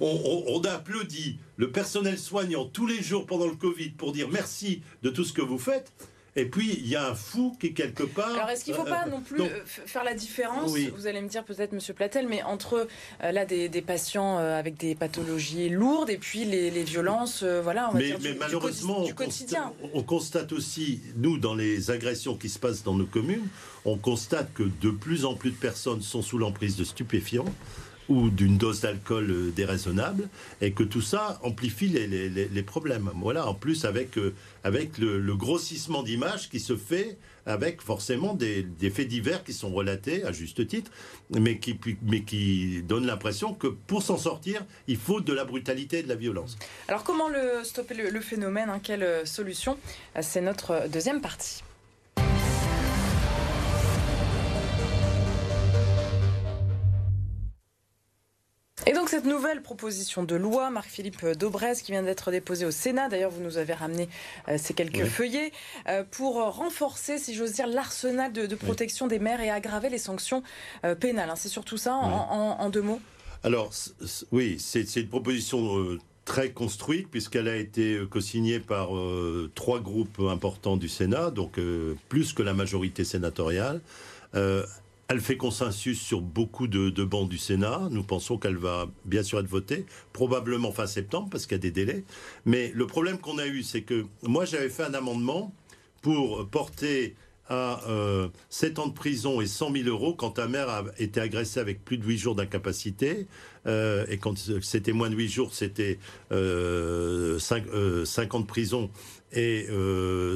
on, 0.00 0.44
on 0.46 0.60
a 0.60 0.70
applaudi 0.70 1.38
le 1.56 1.72
personnel 1.72 2.16
soignant 2.16 2.64
tous 2.64 2.86
les 2.86 3.02
jours 3.02 3.26
pendant 3.26 3.46
le 3.46 3.56
Covid 3.56 3.90
pour 3.90 4.12
dire 4.12 4.28
merci 4.28 4.82
de 5.02 5.10
tout 5.10 5.24
ce 5.24 5.32
que 5.32 5.42
vous 5.42 5.58
faites. 5.58 5.92
Et 6.36 6.46
puis, 6.46 6.74
il 6.78 6.88
y 6.88 6.96
a 6.96 7.10
un 7.10 7.14
fou 7.14 7.56
qui, 7.60 7.74
quelque 7.74 8.02
part. 8.02 8.34
Alors, 8.34 8.50
est-ce 8.50 8.64
qu'il 8.64 8.72
ne 8.72 8.78
faut 8.78 8.84
pas 8.84 9.04
euh, 9.06 9.10
non 9.10 9.20
plus 9.20 9.40
euh, 9.40 9.48
faire 9.64 10.02
la 10.02 10.14
différence 10.14 10.76
Vous 10.96 11.06
allez 11.06 11.20
me 11.20 11.28
dire 11.28 11.44
peut-être, 11.44 11.72
Monsieur 11.72 11.94
Platel, 11.94 12.26
mais 12.28 12.42
entre 12.42 12.88
euh, 13.22 13.32
là 13.32 13.44
des, 13.44 13.68
patients 13.82 14.38
avec 14.38 14.76
des 14.76 14.94
pathologies 14.94 15.68
lourdes 15.68 16.10
et 16.10 16.16
puis 16.16 16.44
les, 16.44 16.70
violences, 16.82 17.44
voilà, 17.44 17.88
on 17.90 17.94
va 17.94 18.00
dire, 18.00 18.18
du, 18.18 18.34
malheureusement, 18.34 19.02
du, 19.02 19.14
quotidien. 19.14 19.72
on 19.92 20.02
constate 20.02 20.52
aussi, 20.52 21.00
nous, 21.16 21.38
dans 21.38 21.54
les 21.54 21.90
agressions 21.90 22.36
qui 22.36 22.48
se 22.48 22.58
passent 22.58 22.82
dans 22.82 22.94
nos 22.94 23.06
communes, 23.06 23.46
on 23.84 23.96
constate 23.96 24.52
que 24.54 24.64
de 24.80 24.90
plus 24.90 25.24
en 25.24 25.34
plus 25.34 25.50
de 25.50 25.56
personnes 25.56 26.02
sont 26.02 26.22
sous 26.22 26.38
l'emprise 26.38 26.76
de 26.76 26.84
stupéfiants 26.84 27.44
ou 28.08 28.30
d'une 28.30 28.56
dose 28.56 28.80
d'alcool 28.80 29.30
euh, 29.30 29.50
déraisonnable, 29.50 30.28
et 30.60 30.72
que 30.72 30.82
tout 30.82 31.00
ça 31.02 31.38
amplifie 31.42 31.88
les, 31.88 32.62
problèmes. 32.62 33.10
Voilà, 33.16 33.46
en 33.46 33.54
plus 33.54 33.84
avec, 33.84 34.18
euh, 34.18 34.34
avec 34.62 34.98
le, 34.98 35.34
grossissement 35.36 36.02
d'images 36.02 36.48
qui 36.48 36.60
se 36.60 36.76
fait 36.76 37.18
avec 37.46 37.82
forcément 37.82 38.34
des, 38.34 38.66
faits 38.90 39.08
divers 39.08 39.44
qui 39.44 39.52
sont 39.52 39.70
relatés 39.70 40.24
à 40.24 40.32
juste 40.32 40.66
titre, 40.66 40.90
mais 41.30 41.58
qui, 41.58 41.78
mais 42.02 42.22
qui 42.22 42.82
donnent 42.82 43.06
l'impression 43.06 43.52
que 43.52 43.66
pour 43.66 44.02
s'en 44.02 44.16
sortir, 44.16 44.64
il 44.88 44.96
faut 44.96 45.20
de 45.20 45.32
la 45.32 45.44
brutalité 45.44 45.98
et 45.98 46.02
de 46.02 46.08
la 46.08 46.14
violence. 46.14 46.56
Alors 46.88 47.04
comment 47.04 47.28
stopper 47.62 47.94
le, 47.94 48.20
phénomène 48.20 48.70
hein, 48.70 48.80
Quelle 48.82 49.02
euh, 49.02 49.24
solution? 49.26 49.76
C'est 50.20 50.40
notre 50.40 50.88
deuxième 50.88 51.20
partie. 51.20 51.62
Cette 59.14 59.26
nouvelle 59.26 59.62
proposition 59.62 60.24
de 60.24 60.34
loi, 60.34 60.70
Marc-Philippe 60.70 61.24
Daubresse, 61.38 61.82
qui 61.82 61.92
vient 61.92 62.02
d'être 62.02 62.32
déposée 62.32 62.66
au 62.66 62.72
Sénat, 62.72 63.08
d'ailleurs 63.08 63.30
vous 63.30 63.44
nous 63.44 63.58
avez 63.58 63.72
ramené 63.72 64.08
euh, 64.48 64.56
ces 64.58 64.74
quelques 64.74 65.04
feuillets, 65.04 65.52
euh, 65.86 66.02
pour 66.10 66.34
renforcer, 66.34 67.18
si 67.18 67.32
j'ose 67.32 67.52
dire, 67.52 67.68
l'arsenal 67.68 68.32
de, 68.32 68.52
protection 68.56 69.06
des 69.06 69.20
maires 69.20 69.40
et 69.40 69.50
aggraver 69.50 69.88
les 69.88 69.98
sanctions 69.98 70.42
euh, 70.84 70.96
pénales. 70.96 71.30
Hein. 71.30 71.36
C'est 71.36 71.48
surtout 71.48 71.76
ça 71.76 71.94
en, 71.94 72.68
deux 72.70 72.82
mots? 72.82 73.00
Alors 73.44 73.70
oui, 74.32 74.56
c'est 74.58 74.96
une 74.96 75.06
proposition 75.06 75.96
très 76.24 76.50
construite 76.50 77.08
puisqu'elle 77.08 77.46
a 77.46 77.54
été 77.54 78.00
co-signée 78.10 78.58
par 78.58 78.88
trois 79.54 79.78
groupes 79.78 80.18
importants 80.28 80.76
du 80.76 80.88
Sénat, 80.88 81.30
donc 81.30 81.60
plus 82.08 82.32
que 82.32 82.42
la 82.42 82.52
majorité 82.52 83.04
sénatoriale. 83.04 83.80
Elle 85.08 85.20
fait 85.20 85.36
consensus 85.36 86.00
sur 86.00 86.22
beaucoup 86.22 86.66
de, 86.66 87.04
bancs 87.04 87.28
du 87.28 87.38
Sénat. 87.38 87.88
Nous 87.90 88.02
pensons 88.02 88.38
qu'elle 88.38 88.56
va 88.56 88.86
bien 89.04 89.22
sûr 89.22 89.38
être 89.38 89.46
votée, 89.46 89.84
probablement 90.12 90.72
fin 90.72 90.86
septembre, 90.86 91.28
parce 91.30 91.44
qu'il 91.44 91.52
y 91.52 91.56
a 91.56 91.58
des 91.58 91.70
délais. 91.70 92.04
Mais 92.46 92.72
le 92.74 92.86
problème 92.86 93.18
qu'on 93.18 93.38
a 93.38 93.46
eu, 93.46 93.62
c'est 93.62 93.82
que 93.82 94.06
moi, 94.22 94.44
j'avais 94.44 94.70
fait 94.70 94.84
un 94.84 94.94
amendement 94.94 95.54
pour 96.00 96.48
porter 96.48 97.16
à 97.48 97.80
7 98.48 98.78
euh, 98.78 98.82
ans 98.82 98.86
de 98.86 98.94
prison 98.94 99.40
et 99.40 99.46
100 99.46 99.72
000 99.72 99.88
euros 99.88 100.14
quand 100.14 100.30
ta 100.30 100.48
mère 100.48 100.68
a 100.68 100.84
été 100.98 101.20
agressée 101.20 101.60
avec 101.60 101.84
plus 101.84 101.98
de 101.98 102.04
8 102.04 102.18
jours 102.18 102.34
d'incapacité. 102.34 103.26
Euh, 103.66 104.06
et 104.08 104.18
quand 104.18 104.34
c'était 104.62 104.92
moins 104.92 105.10
de 105.10 105.16
8 105.16 105.28
jours, 105.28 105.54
c'était 105.54 105.98
5, 106.30 106.34
euh, 106.34 107.38
ans 108.30 108.40
de 108.40 108.46
prison 108.46 108.90
et 109.32 109.66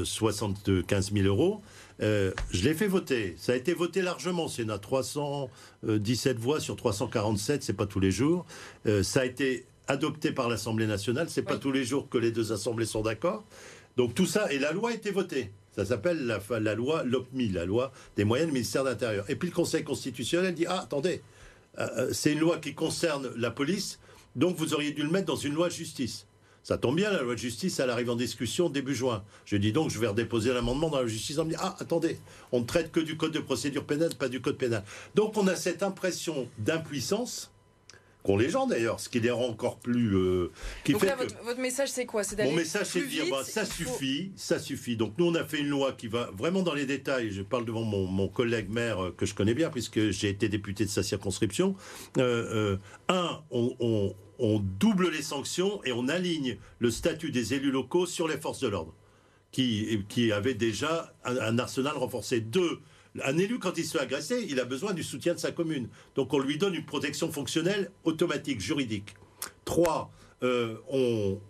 75 0.05 1.13
000 1.13 1.27
euros. 1.27 1.63
Euh, 2.01 2.33
je 2.51 2.65
l'ai 2.65 2.75
fait 2.75 2.87
voter. 2.87 3.35
Ça 3.39 3.53
a 3.53 3.57
été 3.57 3.75
voté 3.75 4.03
largement 4.03 4.49
Sénat. 4.49 4.79
317 4.79 6.39
voix 6.39 6.61
sur 6.61 6.77
347, 6.77 7.63
c'est 7.63 7.73
pas 7.73 7.87
tous 7.87 8.01
les 8.01 8.11
jours. 8.11 8.47
Euh, 8.87 9.03
ça 9.03 9.21
a 9.21 9.25
été 9.25 9.67
adopté 9.89 10.33
par 10.33 10.49
l'Assemblée 10.49 10.87
nationale. 10.87 11.29
C'est 11.29 11.43
pas 11.43 11.57
tous 11.57 11.73
les 11.73 11.85
jours 11.85 12.09
que 12.09 12.19
les 12.19 12.31
deux 12.31 12.53
assemblées 12.53 12.87
sont 12.87 13.03
d'accord. 13.03 13.45
Donc 13.97 14.15
tout 14.15 14.27
ça, 14.27 14.51
et 14.53 14.59
la 14.59 14.73
loi 14.73 14.91
a 14.91 14.95
été 14.95 15.11
votée. 15.11 15.51
Ça 15.75 15.85
s'appelle 15.85 16.25
la, 16.27 16.41
la, 16.61 16.75
loi 16.75 17.03
LOPMI, 17.05 17.49
la 17.49 17.65
loi 17.65 17.93
des 18.17 18.25
moyens 18.25 18.49
du 18.49 18.55
ministère 18.55 18.85
de 18.85 18.91
l'Intérieur. 18.91 19.29
Et 19.29 19.37
puis 19.37 19.49
le 19.49 19.55
Conseil 19.55 19.83
constitutionnel 19.83 20.55
dit 20.55 20.67
Ah, 20.67 20.83
attendez, 20.83 21.21
euh, 21.79 22.11
c'est 22.13 22.33
une 22.33 22.39
loi 22.39 22.59
qui 22.59 22.75
concerne 22.75 23.31
la 23.37 23.51
police, 23.51 23.99
donc 24.37 24.57
vous 24.57 24.75
auriez 24.75 24.93
dû 24.93 25.03
le 25.03 25.11
mettre 25.11 25.27
dans 25.27 25.37
une 25.37 25.55
loi 25.55 25.69
justice. 25.69 26.28
Ça 26.63 26.77
tombe 26.77 26.97
bien, 26.97 27.11
la 27.11 27.23
loi 27.23 27.35
de 27.35 27.39
justice, 27.39 27.81
elle 27.81 27.91
arrive 27.91 28.11
en 28.11 28.17
discussion 28.17 28.69
début 28.69 28.95
juin. 28.95 29.25
Je 29.47 29.57
dis 29.57 29.73
donc, 29.73 29.91
je 29.91 29.99
vais 29.99 30.09
redéposer 30.09 30.53
l'amendement 30.53 30.91
dans 30.91 31.01
la 31.01 31.07
justice. 31.07 31.39
On 31.39 31.45
me 31.45 31.51
dit, 31.51 31.57
ah, 31.59 31.77
attendez, 31.79 32.19
on 32.53 32.61
ne 32.61 32.67
traite 32.67 32.93
que 32.93 33.01
du 33.01 33.17
code 33.17 33.33
de 33.33 33.41
procédure 33.41 33.85
pénale, 33.85 34.15
pas 34.15 34.29
du 34.29 34.41
code 34.41 34.59
pénal. 34.59 34.85
Donc 35.15 35.37
on 35.37 35.47
a 35.47 35.57
cette 35.57 35.83
impression 35.83 36.49
d'impuissance 36.59 37.51
qu'ont 38.23 38.37
les 38.37 38.51
gens 38.51 38.67
d'ailleurs, 38.67 39.01
ce 39.01 39.09
qui 39.09 39.21
les 39.21 39.31
rend 39.31 39.47
encore 39.47 39.79
plus. 39.79 40.15
Euh, 40.15 40.51
qui 40.85 40.93
Donc 40.93 41.05
là, 41.05 41.17
votre, 41.17 41.61
message, 41.61 41.89
c'est 41.89 42.05
quoi? 42.05 42.23
Mon 42.39 42.53
message, 42.53 42.87
c'est 42.87 43.01
de 43.01 43.07
dire 43.07 43.25
bah, 43.31 43.45
ça 43.45 43.65
suffit, 43.65 44.33
ça 44.37 44.59
suffit. 44.59 44.97
Donc 44.97 45.15
nous, 45.19 45.27
on 45.27 45.35
a 45.35 45.45
fait 45.45 45.61
une 45.61 45.69
loi 45.69 45.93
qui 45.93 46.09
va 46.09 46.31
vraiment 46.37 46.63
dans 46.63 46.75
les 46.75 46.87
détails. 46.87 47.31
Je 47.31 47.43
parle 47.43 47.65
devant 47.65 47.85
mon, 47.85 48.29
collègue 48.29 48.69
maire 48.69 49.03
euh, 49.03 49.15
que 49.17 49.25
je 49.25 49.35
connais 49.35 49.55
bien, 49.55 49.71
puisque 49.71 50.11
j'ai 50.11 50.29
été 50.29 50.49
député 50.49 50.85
de 50.85 50.91
sa 50.91 51.03
circonscription. 51.03 51.77
Euh, 52.19 52.77
un, 53.09 53.41
on 53.51 53.75
on 53.81 54.15
double 54.39 55.11
les 55.11 55.23
sanctions 55.23 55.83
et 55.85 55.93
on 55.93 56.09
aligne 56.09 56.59
le 56.79 56.91
statut 56.91 57.31
des 57.31 57.55
élus 57.55 57.71
locaux 57.71 58.07
sur 58.07 58.29
les 58.29 58.39
forces 58.39 58.61
de 58.61 58.69
l'ordre, 58.69 58.95
qui, 59.51 60.05
qui 60.09 60.33
avaient 60.33 60.55
déjà 60.55 61.15
un, 61.25 61.59
arsenal 61.59 61.97
renforcé. 61.97 62.41
Deux, 62.41 62.81
un 63.25 63.37
élu, 63.39 63.59
quand 63.59 63.77
il 63.79 63.85
se 63.85 63.97
fait 63.97 64.03
agresser, 64.03 64.47
il 64.49 64.61
a 64.61 64.65
besoin 64.65 64.93
du 64.93 65.03
soutien 65.03 65.35
de 65.35 65.39
sa 65.39 65.53
commune. 65.53 65.89
Donc 66.15 66.33
on 66.33 66.39
lui 66.39 66.59
donne 66.59 66.75
une 66.75 66.87
protection 66.87 67.33
fonctionnelle 67.33 67.91
automatique, 68.05 68.61
juridique. 68.61 69.15
Trois, 69.65 70.11
euh, 70.43 70.77
on 70.91 71.41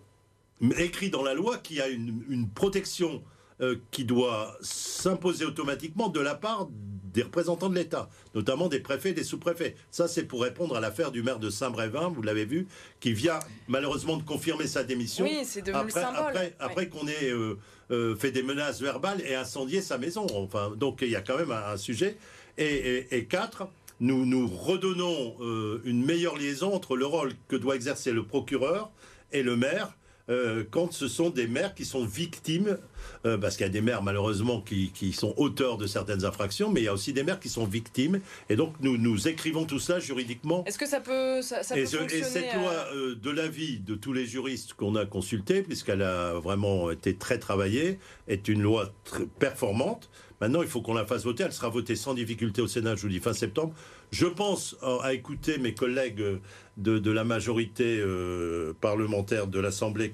écrit 0.78 1.10
dans 1.10 1.22
la 1.22 1.34
loi 1.34 1.58
qu'il 1.58 1.76
y 1.76 1.80
a 1.80 1.88
une, 1.88 2.48
protection 2.54 3.22
euh, 3.60 3.76
qui 3.90 4.04
doit 4.04 4.56
s'imposer 4.60 5.44
automatiquement 5.44 6.08
de 6.08 6.20
la 6.20 6.34
part 6.34 6.68
des 7.12 7.22
représentants 7.22 7.68
de 7.68 7.74
l'État, 7.74 8.08
notamment 8.34 8.68
des 8.68 8.80
préfets 8.80 9.10
et 9.10 9.14
des 9.14 9.24
sous-préfets. 9.24 9.74
Ça, 9.90 10.08
c'est 10.08 10.24
pour 10.24 10.42
répondre 10.42 10.76
à 10.76 10.80
l'affaire 10.80 11.10
du 11.10 11.22
maire 11.22 11.38
de 11.38 11.50
Saint-Brévin, 11.50 12.08
vous 12.08 12.22
l'avez 12.22 12.44
vu, 12.44 12.66
qui 13.00 13.12
vient 13.12 13.38
malheureusement 13.66 14.16
de 14.16 14.22
confirmer 14.22 14.66
sa 14.66 14.84
démission. 14.84 15.24
Oui, 15.24 15.40
c'est 15.44 15.62
devenu 15.62 15.78
après, 15.78 16.00
le 16.00 16.06
symbole. 16.06 16.52
Après, 16.58 16.88
qu'on 16.88 17.06
ait 17.06 17.30
euh, 17.30 17.56
euh, 17.90 18.16
fait 18.16 18.30
des 18.30 18.42
menaces 18.42 18.80
verbales 18.80 19.20
et 19.22 19.34
incendié 19.34 19.80
sa 19.82 19.98
maison. 19.98 20.26
Enfin, 20.34 20.72
donc 20.76 20.98
il 21.02 21.10
y 21.10 21.16
a 21.16 21.20
quand 21.20 21.38
même 21.38 21.52
un, 21.52 21.76
sujet. 21.76 22.16
Et, 22.56 23.26
quatre, 23.28 23.68
nous, 24.00 24.26
nous 24.26 24.48
redonnons 24.48 25.36
euh, 25.40 25.80
une 25.84 26.04
meilleure 26.04 26.36
liaison 26.36 26.74
entre 26.74 26.96
le 26.96 27.06
rôle 27.06 27.32
que 27.46 27.56
doit 27.56 27.76
exercer 27.76 28.12
le 28.12 28.24
procureur 28.24 28.90
et 29.32 29.42
le 29.42 29.56
maire 29.56 29.94
euh, 30.30 30.64
quand 30.70 30.92
ce 30.92 31.08
sont 31.08 31.30
des 31.30 31.46
maires 31.46 31.74
qui 31.74 31.84
sont 31.84 32.04
victimes, 32.04 32.78
euh, 33.24 33.38
parce 33.38 33.56
qu'il 33.56 33.64
y 33.64 33.68
a 33.68 33.72
des 33.72 33.80
maires 33.80 34.02
malheureusement 34.02 34.60
qui, 34.60 35.12
sont 35.12 35.34
auteurs 35.36 35.78
de 35.78 35.86
certaines 35.86 36.24
infractions, 36.24 36.70
mais 36.70 36.80
il 36.80 36.84
y 36.84 36.88
a 36.88 36.92
aussi 36.92 37.12
des 37.12 37.22
maires 37.22 37.40
qui 37.40 37.48
sont 37.48 37.64
victimes. 37.64 38.20
Et 38.48 38.56
donc 38.56 38.74
nous, 38.80 38.98
nous 38.98 39.26
écrivons 39.28 39.64
tout 39.64 39.78
ça 39.78 40.00
juridiquement. 40.00 40.64
Est-ce 40.66 40.78
que 40.78 40.86
ça 40.86 41.00
peut, 41.00 41.40
ça, 41.42 41.60
et, 41.76 41.80
et, 41.80 41.86
cette 41.86 42.54
loi, 42.54 42.72
euh, 42.94 43.14
de 43.14 43.30
l'avis 43.30 43.78
de 43.78 43.94
tous 43.94 44.12
les 44.12 44.26
juristes 44.26 44.74
qu'on 44.74 44.96
a 44.96 45.06
consultés, 45.06 45.62
puisqu'elle 45.62 46.02
a 46.02 46.34
vraiment 46.34 46.90
été 46.90 47.14
très 47.14 47.38
travaillée, 47.38 47.98
est 48.28 48.48
une 48.48 48.62
loi 48.62 48.92
très 49.04 49.24
performante. 49.38 50.10
Maintenant, 50.40 50.62
il 50.62 50.68
faut 50.68 50.82
qu'on 50.82 50.94
la 50.94 51.04
fasse 51.04 51.24
voter. 51.24 51.44
Elle 51.44 51.52
sera 51.52 51.68
votée 51.68 51.96
sans 51.96 52.14
difficulté 52.14 52.62
au 52.62 52.68
Sénat, 52.68 52.94
je 52.94 53.02
vous 53.02 53.08
dis, 53.08 53.18
fin 53.18 53.32
septembre. 53.32 53.74
Je 54.12 54.26
pense 54.26 54.76
à 55.02 55.12
écouter 55.12 55.58
mes 55.58 55.74
collègues 55.74 56.22
de, 56.78 57.10
la 57.10 57.24
majorité 57.24 57.98
euh, 58.00 58.72
parlementaire 58.80 59.46
de 59.46 59.60
l'Assemblée 59.60 60.12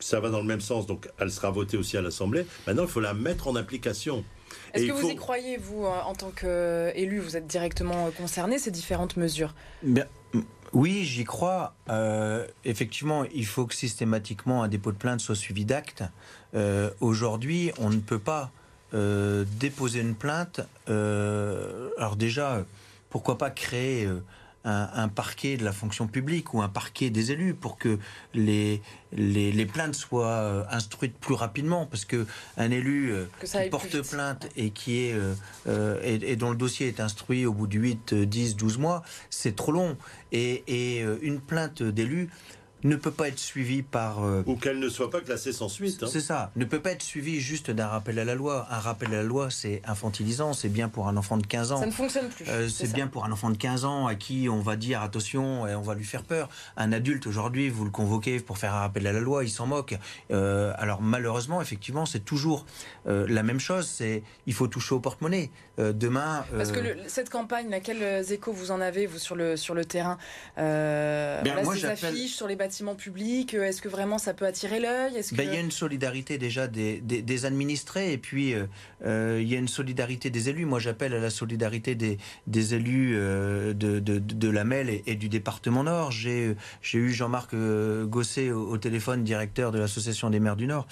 ça 0.00 0.20
va 0.20 0.30
dans 0.30 0.38
le 0.38 0.46
même 0.46 0.60
sens, 0.60 0.86
donc 0.86 1.08
elle 1.18 1.30
sera 1.30 1.50
votée 1.50 1.76
aussi 1.76 1.96
à 1.96 2.02
l'Assemblée. 2.02 2.46
Maintenant, 2.68 2.84
il 2.84 2.88
faut 2.88 3.00
la 3.00 3.14
mettre 3.14 3.48
en 3.48 3.56
application. 3.56 4.24
Est-ce 4.72 4.86
que 4.86 4.92
vous 4.92 5.08
y 5.08 5.16
croyez, 5.16 5.56
vous, 5.56 5.84
euh, 5.84 5.88
en 5.88 6.14
tant 6.14 6.30
qu'élu, 6.30 7.18
vous 7.18 7.36
êtes 7.36 7.48
directement 7.48 8.06
euh, 8.06 8.10
concerné, 8.10 8.60
ces 8.60 8.70
différentes 8.70 9.16
mesures? 9.16 9.54
Bien, 9.82 10.04
Oui, 10.72 11.02
j'y 11.04 11.24
crois. 11.24 11.74
effectivement, 12.64 13.24
il 13.34 13.44
faut 13.44 13.66
que 13.66 13.74
systématiquement 13.74 14.62
un 14.62 14.68
dépôt 14.68 14.92
de 14.92 14.98
plainte 14.98 15.20
soit 15.20 15.34
suivi 15.34 15.64
d'actes. 15.64 16.04
Aujourd'hui, 17.00 17.72
on 17.78 17.90
ne 17.90 17.98
peut 17.98 18.20
pas 18.20 18.52
déposer 18.92 20.00
une 20.00 20.14
plainte. 20.14 20.60
alors 20.86 22.14
déjà, 22.16 22.64
pourquoi 23.10 23.36
pas 23.36 23.50
créer 23.50 24.08
un, 24.68 25.08
parquet 25.08 25.56
de 25.56 25.64
la 25.64 25.72
fonction 25.72 26.06
publique 26.06 26.54
ou 26.54 26.62
un 26.62 26.68
parquet 26.68 27.10
des 27.10 27.32
élus 27.32 27.54
pour 27.54 27.78
que 27.78 27.98
les, 28.34 28.82
les, 29.12 29.66
plaintes 29.66 29.94
soient 29.94 30.26
euh, 30.26 30.64
instruites 30.70 31.16
plus 31.16 31.34
rapidement. 31.34 31.86
Parce 31.86 32.04
que 32.04 32.26
un 32.56 32.70
élu 32.70 33.12
euh, 33.12 33.24
qui 33.44 33.70
porte 33.70 34.00
plainte 34.08 34.48
et 34.56 34.70
qui 34.70 34.98
est 34.98 35.14
euh, 35.66 36.00
et, 36.02 36.36
dont 36.36 36.50
le 36.50 36.56
dossier 36.56 36.88
est 36.88 37.00
instruit 37.00 37.46
au 37.46 37.52
bout 37.52 37.66
de 37.66 37.78
8, 37.78 38.14
10, 38.14 38.56
12 38.56 38.78
mois, 38.78 39.02
c'est 39.30 39.56
trop 39.56 39.72
long. 39.72 39.96
Et, 40.32 40.64
et 40.66 41.04
une 41.22 41.40
plainte 41.40 41.82
d'élu 41.82 42.28
ne 42.84 42.96
peut 42.96 43.10
pas 43.10 43.28
être 43.28 43.38
suivi 43.38 43.82
par... 43.82 44.24
Euh, 44.24 44.42
Ou 44.46 44.56
qu'elle 44.56 44.78
ne 44.78 44.88
soit 44.88 45.10
pas 45.10 45.20
classée 45.20 45.52
sans 45.52 45.68
suite. 45.68 46.02
Hein. 46.02 46.08
C'est 46.10 46.20
ça, 46.20 46.52
ne 46.56 46.64
peut 46.64 46.80
pas 46.80 46.92
être 46.92 47.02
suivi 47.02 47.40
juste 47.40 47.70
d'un 47.70 47.88
rappel 47.88 48.18
à 48.18 48.24
la 48.24 48.34
loi. 48.34 48.66
Un 48.70 48.78
rappel 48.78 49.08
à 49.08 49.18
la 49.18 49.22
loi, 49.22 49.50
c'est 49.50 49.82
infantilisant, 49.84 50.52
c'est 50.52 50.68
bien 50.68 50.88
pour 50.88 51.08
un 51.08 51.16
enfant 51.16 51.36
de 51.36 51.46
15 51.46 51.72
ans. 51.72 51.80
Ça 51.80 51.86
ne 51.86 51.90
fonctionne 51.90 52.28
plus. 52.28 52.44
Euh, 52.48 52.68
c'est 52.68 52.92
bien 52.92 53.08
pour 53.08 53.24
un 53.24 53.32
enfant 53.32 53.50
de 53.50 53.56
15 53.56 53.84
ans 53.84 54.06
à 54.06 54.14
qui 54.14 54.48
on 54.48 54.60
va 54.60 54.76
dire 54.76 55.02
attention 55.02 55.66
et 55.66 55.74
on 55.74 55.82
va 55.82 55.94
lui 55.94 56.04
faire 56.04 56.22
peur. 56.22 56.48
Un 56.76 56.92
adulte, 56.92 57.26
aujourd'hui, 57.26 57.68
vous 57.68 57.84
le 57.84 57.90
convoquez 57.90 58.40
pour 58.40 58.58
faire 58.58 58.74
un 58.74 58.80
rappel 58.80 59.06
à 59.06 59.12
la 59.12 59.20
loi, 59.20 59.44
il 59.44 59.50
s'en 59.50 59.66
moque. 59.66 59.96
Euh, 60.30 60.72
alors 60.78 61.02
malheureusement, 61.02 61.60
effectivement, 61.60 62.06
c'est 62.06 62.24
toujours 62.24 62.64
la 63.06 63.42
même 63.42 63.60
chose, 63.60 63.86
c'est 63.86 64.22
il 64.46 64.52
faut 64.52 64.68
toucher 64.68 64.94
au 64.94 65.00
porte-monnaie. 65.00 65.50
demain... 65.78 66.44
Parce 66.54 66.72
que 66.72 66.80
cette 67.06 67.30
campagne, 67.30 67.80
quels 67.82 68.32
échos 68.32 68.52
vous 68.52 68.70
en 68.70 68.80
avez, 68.80 69.06
vous, 69.06 69.18
sur 69.18 69.34
le, 69.34 69.56
sur 69.56 69.74
le 69.74 69.84
terrain 69.84 70.18
Bien, 70.56 71.62
moi, 71.62 71.74
ces 71.74 71.86
affiches 71.86 72.34
sur 72.34 72.46
les 72.46 72.56
bâtiments 72.56 72.67
publics 72.96 73.54
euh, 73.54 73.64
Est-ce 73.64 73.82
que 73.82 73.88
vraiment 73.88 74.18
ça 74.18 74.34
peut 74.34 74.46
attirer 74.46 74.80
l'œil? 74.80 75.20
Ben, 75.32 75.44
Il 75.44 75.54
y 75.54 75.56
a 75.56 75.60
une 75.60 75.70
solidarité 75.70 76.38
déjà 76.38 76.66
des, 76.66 77.00
des, 77.00 77.44
administrés 77.44 78.12
et 78.12 78.18
puis 78.18 78.54
euh, 78.54 78.66
euh, 79.04 79.38
il 79.40 79.48
y 79.48 79.54
a 79.54 79.58
une 79.58 79.68
solidarité 79.68 80.30
des 80.30 80.48
élus. 80.48 80.66
Moi 80.66 80.78
j'appelle 80.78 81.14
à 81.14 81.18
la 81.18 81.30
solidarité 81.30 81.94
des, 81.94 82.18
des 82.46 82.74
élus 82.74 83.14
de, 83.14 83.72
de, 83.74 84.00
de, 84.00 84.48
la 84.50 84.64
MEL 84.64 85.02
et, 85.06 85.14
du 85.14 85.28
département 85.28 85.84
Nord. 85.84 86.10
J'ai 86.10 86.54
eu 86.92 87.10
Jean-Marc 87.10 87.54
Gosset 88.04 88.50
au, 88.50 88.76
téléphone, 88.78 89.24
directeur 89.24 89.72
de 89.72 89.78
l'Association 89.78 90.30
des 90.30 90.40
maires 90.40 90.56
du 90.56 90.66
Nord, 90.66 90.86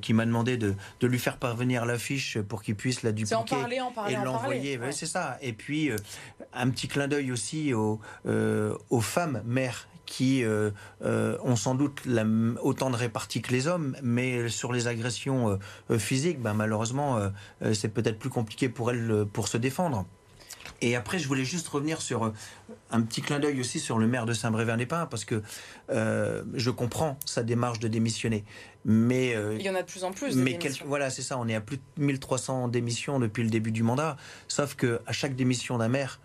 qui 0.00 0.12
m'a 0.12 0.26
demandé 0.26 0.56
de, 0.56 0.74
de, 1.00 1.06
lui 1.06 1.18
faire 1.18 1.38
parvenir 1.38 1.86
l'affiche 1.86 2.38
pour 2.38 2.62
qu'il 2.62 2.74
puisse 2.74 3.02
la 3.02 3.12
dupliquer 3.12 3.34
en 3.34 3.44
parler, 3.44 3.80
en 3.80 3.92
parler, 3.92 4.14
et 4.14 4.24
l'envoyer. 4.24 4.80
C'est 4.90 5.06
ça. 5.06 5.38
Et 5.42 5.52
puis 5.52 5.90
un 6.52 6.70
petit 6.70 6.88
clin 6.88 7.08
d'œil 7.08 7.32
aussi 7.32 7.72
aux, 7.72 8.00
aux 8.24 9.00
femmes 9.00 9.42
mères 9.44 9.88
qui 10.06 10.44
euh, 10.44 10.70
euh, 11.04 11.36
ont 11.42 11.56
sans 11.56 11.74
doute 11.74 12.02
autant 12.62 12.90
de 12.90 12.96
répartie 12.96 13.42
que 13.42 13.52
les 13.52 13.66
hommes, 13.66 13.96
mais 14.02 14.48
sur 14.48 14.72
les 14.72 14.86
agressions 14.86 15.58
euh, 15.90 15.98
physiques, 15.98 16.40
ben, 16.40 16.54
malheureusement, 16.54 17.18
c'est 17.72 17.88
peut-être 17.88 18.18
plus 18.18 18.30
compliqué 18.30 18.68
pour 18.68 18.90
elles 18.90 19.26
pour 19.32 19.48
se 19.48 19.56
défendre. 19.56 20.06
Et 20.80 20.96
après, 20.96 21.18
je 21.18 21.28
voulais 21.28 21.44
juste 21.44 21.68
revenir 21.68 22.00
sur 22.00 22.32
un 22.90 23.02
petit 23.02 23.22
clin 23.22 23.38
d'œil 23.38 23.60
aussi 23.60 23.80
sur 23.80 23.98
le 23.98 24.06
maire 24.06 24.26
de 24.26 24.32
Saint-Brévin-les-Pins, 24.32 25.06
parce 25.06 25.24
que 25.24 25.42
euh, 25.90 26.42
je 26.54 26.70
comprends 26.70 27.18
sa 27.24 27.42
démarche 27.42 27.78
de 27.78 27.88
démissionner. 27.88 28.44
Mais, 28.84 29.34
euh, 29.34 29.56
Il 29.58 29.64
y 29.64 29.70
en 29.70 29.74
a 29.74 29.82
de 29.82 29.86
plus 29.86 30.04
en 30.04 30.12
plus. 30.12 30.36
Mais 30.36 30.58
voilà, 30.84 31.10
c'est 31.10 31.22
ça, 31.22 31.38
on 31.38 31.48
est 31.48 31.54
à 31.54 31.60
plus 31.60 31.76
de 31.76 31.82
1300 32.02 32.68
démissions 32.68 33.18
depuis 33.18 33.42
le 33.42 33.50
début 33.50 33.72
du 33.72 33.82
mandat. 33.82 34.16
Sauf 34.48 34.74
qu'à 34.74 35.12
chaque 35.12 35.36
démission 35.36 35.78
d'un 35.78 35.88
maire, 35.88 36.20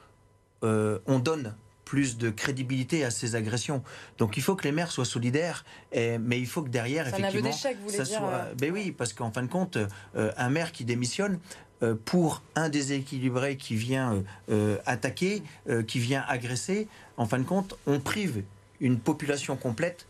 on 0.61 1.19
donne 1.19 1.55
plus 1.89 2.17
de 2.17 2.29
crédibilité 2.29 3.03
à 3.03 3.09
ces 3.11 3.35
agressions. 3.35 3.83
Donc 4.19 4.37
il 4.37 4.43
faut 4.43 4.55
que 4.55 4.63
les 4.63 4.71
maires 4.71 4.91
soient 4.91 5.05
solidaires, 5.05 5.65
mais 5.93 6.39
il 6.39 6.47
faut 6.47 6.61
que 6.61 6.69
derrière, 6.69 7.07
effectivement, 7.07 7.51
ça 7.51 8.05
soit. 8.05 8.49
Ben 8.57 8.71
oui, 8.71 8.93
parce 8.95 9.11
qu'en 9.13 9.31
fin 9.31 9.41
de 9.41 9.47
compte, 9.47 9.77
un 10.15 10.49
maire 10.49 10.71
qui 10.71 10.85
démissionne, 10.85 11.39
euh, 11.81 11.95
pour 12.03 12.43
un 12.55 12.67
déséquilibré 12.67 13.55
qui 13.55 13.75
vient 13.75 14.13
euh, 14.13 14.21
euh, 14.51 14.77
attaquer, 14.85 15.43
qui 15.87 15.99
vient 15.99 16.25
agresser, 16.27 16.87
en 17.15 17.25
fin 17.25 17.39
de 17.39 17.43
compte, 17.43 17.77
on 17.87 17.99
prive 17.99 18.43
une 18.81 18.99
population 18.99 19.55
complète, 19.55 20.05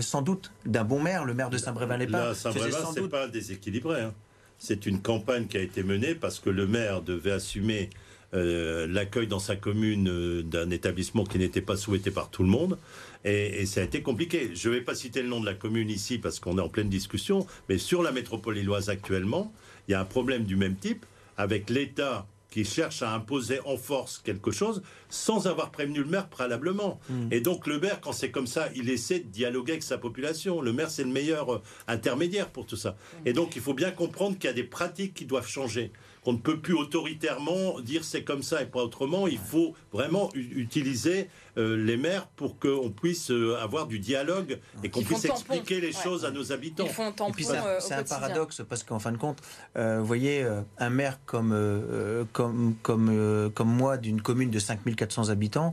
sans 0.00 0.22
doute, 0.22 0.52
d'un 0.64 0.84
bon 0.84 1.00
maire, 1.00 1.24
le 1.24 1.34
maire 1.34 1.50
de 1.50 1.58
Saint-Brévin-les-Pins. 1.58 2.34
Saint-Brévin, 2.34 2.78
c'est 2.94 3.08
pas 3.08 3.26
déséquilibré. 3.26 4.00
Hein. 4.00 4.14
C'est 4.58 4.86
une 4.86 5.02
campagne 5.02 5.46
qui 5.46 5.56
a 5.56 5.60
été 5.60 5.82
menée 5.82 6.14
parce 6.14 6.38
que 6.38 6.50
le 6.50 6.68
maire 6.68 7.02
devait 7.02 7.32
assumer 7.32 7.90
l'accueil 8.32 9.26
dans 9.26 9.38
sa 9.38 9.56
commune 9.56 10.42
d'un 10.42 10.70
établissement 10.70 11.24
qui 11.24 11.38
n'était 11.38 11.60
pas 11.60 11.76
souhaité 11.76 12.10
par 12.10 12.30
tout 12.30 12.42
le 12.42 12.48
monde. 12.48 12.78
Et, 13.24 13.62
et 13.62 13.66
ça 13.66 13.80
a 13.80 13.84
été 13.84 14.02
compliqué. 14.02 14.50
Je 14.54 14.68
ne 14.68 14.74
vais 14.74 14.80
pas 14.80 14.94
citer 14.94 15.22
le 15.22 15.28
nom 15.28 15.40
de 15.40 15.46
la 15.46 15.54
commune 15.54 15.90
ici 15.90 16.18
parce 16.18 16.40
qu'on 16.40 16.58
est 16.58 16.62
en 16.62 16.68
pleine 16.68 16.88
discussion, 16.88 17.46
mais 17.68 17.78
sur 17.78 18.02
la 18.02 18.10
métropole 18.10 18.58
illoise 18.58 18.88
actuellement, 18.88 19.52
il 19.86 19.92
y 19.92 19.94
a 19.94 20.00
un 20.00 20.04
problème 20.04 20.44
du 20.44 20.56
même 20.56 20.76
type 20.76 21.04
avec 21.36 21.70
l'État 21.70 22.26
qui 22.52 22.64
cherche 22.64 23.02
à 23.02 23.14
imposer 23.14 23.60
en 23.64 23.78
force 23.78 24.20
quelque 24.22 24.50
chose 24.50 24.82
sans 25.08 25.46
avoir 25.46 25.70
prévenu 25.70 26.00
le 26.00 26.04
maire 26.04 26.28
préalablement. 26.28 27.00
Hmm. 27.08 27.28
Et 27.30 27.40
donc 27.40 27.66
le 27.66 27.80
maire, 27.80 28.00
quand 28.00 28.12
c'est 28.12 28.30
comme 28.30 28.46
ça, 28.46 28.68
il 28.76 28.90
essaie 28.90 29.20
de 29.20 29.28
dialoguer 29.28 29.72
avec 29.72 29.82
sa 29.82 29.96
population. 29.96 30.60
Le 30.60 30.72
maire, 30.72 30.90
c'est 30.90 31.04
le 31.04 31.10
meilleur 31.10 31.54
euh, 31.54 31.62
intermédiaire 31.88 32.50
pour 32.50 32.66
tout 32.66 32.76
ça. 32.76 32.90
Hmm. 32.90 33.26
Et 33.26 33.32
donc 33.32 33.56
il 33.56 33.62
faut 33.62 33.74
bien 33.74 33.90
comprendre 33.90 34.36
qu'il 34.36 34.48
y 34.48 34.52
a 34.52 34.54
des 34.54 34.64
pratiques 34.64 35.14
qui 35.14 35.24
doivent 35.24 35.48
changer 35.48 35.92
qu'on 36.24 36.34
ne 36.34 36.38
peut 36.38 36.60
plus 36.60 36.74
autoritairement 36.74 37.80
dire 37.80 38.04
c'est 38.04 38.22
comme 38.22 38.42
ça 38.42 38.62
et 38.62 38.66
pas 38.66 38.80
autrement. 38.80 39.26
Il 39.26 39.38
faut 39.38 39.74
vraiment 39.92 40.30
utiliser 40.34 41.28
euh, 41.58 41.76
les 41.76 41.96
maires 41.96 42.26
pour 42.28 42.58
qu'on 42.58 42.90
puisse 42.90 43.30
euh, 43.30 43.56
avoir 43.60 43.86
du 43.86 43.98
dialogue 43.98 44.58
et 44.84 44.90
qu'on 44.90 45.02
puisse 45.02 45.24
expliquer 45.24 45.80
les 45.80 45.92
choses 45.92 46.24
à 46.24 46.30
nos 46.30 46.52
habitants. 46.52 46.86
Euh, 46.86 47.78
c'est 47.80 47.94
un 47.94 48.04
paradoxe 48.04 48.62
parce 48.68 48.84
qu'en 48.84 48.98
fin 48.98 49.12
de 49.12 49.16
compte, 49.16 49.38
vous 49.74 50.06
voyez, 50.06 50.46
un 50.78 50.90
maire 50.90 51.18
comme, 51.26 52.26
comme, 52.32 52.74
comme, 52.82 53.50
comme 53.54 53.68
moi 53.68 53.96
d'une 53.96 54.22
commune 54.22 54.50
de 54.50 54.58
5400 54.58 55.30
habitants, 55.30 55.72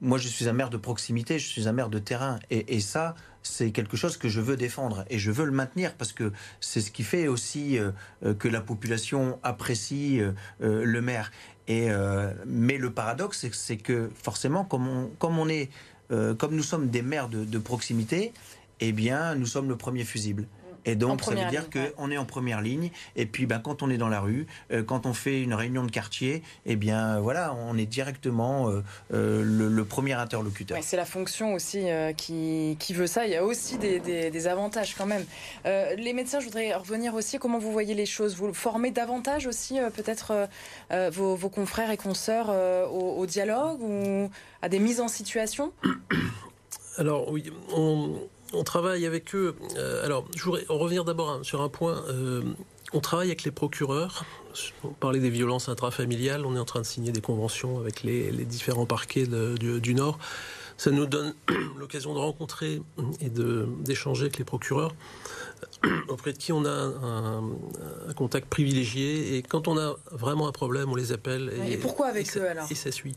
moi 0.00 0.18
je 0.18 0.28
suis 0.28 0.48
un 0.48 0.52
maire 0.52 0.70
de 0.70 0.76
proximité, 0.76 1.38
je 1.38 1.46
suis 1.46 1.68
un 1.68 1.72
maire 1.72 1.88
de 1.88 1.98
terrain. 1.98 2.38
et, 2.50 2.80
ça, 2.80 3.14
c'est 3.44 3.70
quelque 3.70 3.96
chose 3.96 4.16
que 4.16 4.28
je 4.28 4.40
veux 4.40 4.56
défendre 4.56 5.04
et 5.10 5.18
je 5.18 5.30
veux 5.30 5.44
le 5.44 5.52
maintenir 5.52 5.94
parce 5.94 6.12
que 6.12 6.32
c'est 6.60 6.80
ce 6.80 6.90
qui 6.90 7.04
fait 7.04 7.28
aussi 7.28 7.78
euh, 7.78 7.92
euh, 8.24 8.34
que 8.34 8.48
la 8.48 8.60
population 8.60 9.38
apprécie 9.42 10.20
euh, 10.20 10.32
le 10.84 11.00
maire. 11.00 11.30
Et, 11.68 11.88
mais 12.46 12.76
le 12.76 12.90
paradoxe, 12.90 13.46
c'est 13.52 13.78
que 13.78 14.10
forcément, 14.22 14.66
comme 14.66 15.08
nous 16.10 16.62
sommes 16.62 16.90
des 16.90 17.00
maires 17.00 17.30
de, 17.30 17.42
de 17.42 17.58
proximité, 17.58 18.34
eh 18.80 18.92
bien, 18.92 19.34
nous 19.34 19.46
sommes 19.46 19.70
le 19.70 19.76
premier 19.76 20.04
fusible. 20.04 20.46
Et 20.84 20.96
donc, 20.96 21.22
ça 21.22 21.30
veut 21.32 21.50
dire 21.50 21.68
qu'on 21.70 22.10
est 22.10 22.16
en 22.16 22.24
première 22.24 22.60
ligne. 22.60 22.90
Et 23.16 23.26
puis, 23.26 23.46
ben, 23.46 23.58
quand 23.58 23.82
on 23.82 23.90
est 23.90 23.96
dans 23.96 24.08
la 24.08 24.20
rue, 24.20 24.46
euh, 24.70 24.82
quand 24.82 25.06
on 25.06 25.14
fait 25.14 25.42
une 25.42 25.54
réunion 25.54 25.84
de 25.84 25.90
quartier, 25.90 26.42
eh 26.66 26.76
bien, 26.76 27.20
voilà, 27.20 27.54
on 27.54 27.76
est 27.78 27.86
directement 27.86 28.68
euh, 28.68 28.82
euh, 29.12 29.42
le, 29.44 29.84
premier 29.84 30.14
interlocuteur. 30.14 30.78
c'est 30.82 30.96
la 30.96 31.04
fonction 31.04 31.54
aussi 31.54 31.84
qui, 32.16 32.76
qui, 32.80 32.94
veut 32.94 33.06
ça. 33.06 33.26
Il 33.26 33.32
y 33.32 33.36
a 33.36 33.44
aussi 33.44 33.76
des, 33.78 34.00
des, 34.00 34.46
avantages 34.46 34.94
quand 34.94 35.06
même. 35.06 35.24
les 35.64 36.12
médecins, 36.12 36.40
je 36.40 36.46
voudrais 36.46 36.74
revenir 36.74 37.14
aussi. 37.14 37.38
Comment 37.38 37.58
vous 37.58 37.70
voyez 37.70 37.94
les 37.94 38.06
choses? 38.06 38.34
Vous 38.36 38.52
formez 38.54 38.90
davantage 38.90 39.46
aussi, 39.46 39.78
peut-être, 39.94 40.48
vos, 40.90 41.36
vos, 41.36 41.48
confrères 41.48 41.90
et 41.90 41.96
consoeurs 41.96 42.48
au, 42.92 43.18
au 43.18 43.26
dialogue 43.26 43.80
ou 43.82 44.30
à 44.62 44.68
des 44.68 44.78
mises 44.78 45.00
en 45.00 45.08
situation? 45.08 45.72
Alors 46.96 47.30
oui, 47.30 47.44
on, 47.74 48.18
on 48.52 48.64
travaille 48.64 49.06
avec 49.06 49.34
eux. 49.34 49.56
Euh, 49.76 50.04
alors, 50.04 50.24
je 50.36 50.44
voudrais 50.44 50.64
revenir 50.68 51.04
d'abord 51.04 51.40
sur 51.42 51.62
un 51.62 51.68
point. 51.68 52.02
Euh, 52.08 52.42
on 52.92 53.00
travaille 53.00 53.28
avec 53.28 53.44
les 53.44 53.50
procureurs. 53.50 54.24
On 54.84 54.88
parlait 54.88 55.18
des 55.18 55.30
violences 55.30 55.68
intrafamiliales. 55.68 56.46
On 56.46 56.54
est 56.54 56.60
en 56.60 56.64
train 56.64 56.80
de 56.80 56.86
signer 56.86 57.10
des 57.10 57.20
conventions 57.20 57.78
avec 57.78 58.02
les, 58.02 58.30
différents 58.44 58.86
parquets 58.86 59.26
du, 59.26 59.94
Nord. 59.94 60.18
Ça 60.76 60.90
nous 60.90 61.06
donne 61.06 61.34
l'occasion 61.78 62.14
de 62.14 62.18
rencontrer 62.18 62.82
et 63.20 63.30
d'échanger 63.30 64.22
avec 64.22 64.38
les 64.38 64.44
procureurs 64.44 64.94
auprès 66.08 66.32
de 66.32 66.38
qui 66.38 66.52
on 66.52 66.64
a 66.64 66.70
un, 66.70 67.42
contact 68.16 68.48
privilégié. 68.48 69.36
Et 69.36 69.42
quand 69.42 69.68
on 69.68 69.78
a 69.78 69.96
vraiment 70.10 70.48
un 70.48 70.52
problème, 70.52 70.90
on 70.90 70.94
les 70.94 71.12
appelle. 71.12 71.52
Et, 71.68 71.76
pourquoi 71.76 72.06
avec 72.08 72.36
eux 72.36 72.48
alors 72.48 72.66
Et 72.70 72.74
ça 72.74 72.92
suit. 72.92 73.16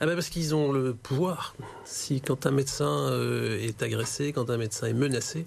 Ah 0.00 0.06
ben 0.06 0.14
parce 0.14 0.28
qu'ils 0.28 0.54
ont 0.54 0.72
le 0.72 0.94
pouvoir. 0.94 1.54
Si 1.84 2.20
quand 2.20 2.46
un 2.46 2.50
médecin 2.50 3.10
euh, 3.10 3.58
est 3.60 3.82
agressé, 3.82 4.32
quand 4.32 4.50
un 4.50 4.56
médecin 4.56 4.86
est 4.86 4.94
menacé, 4.94 5.46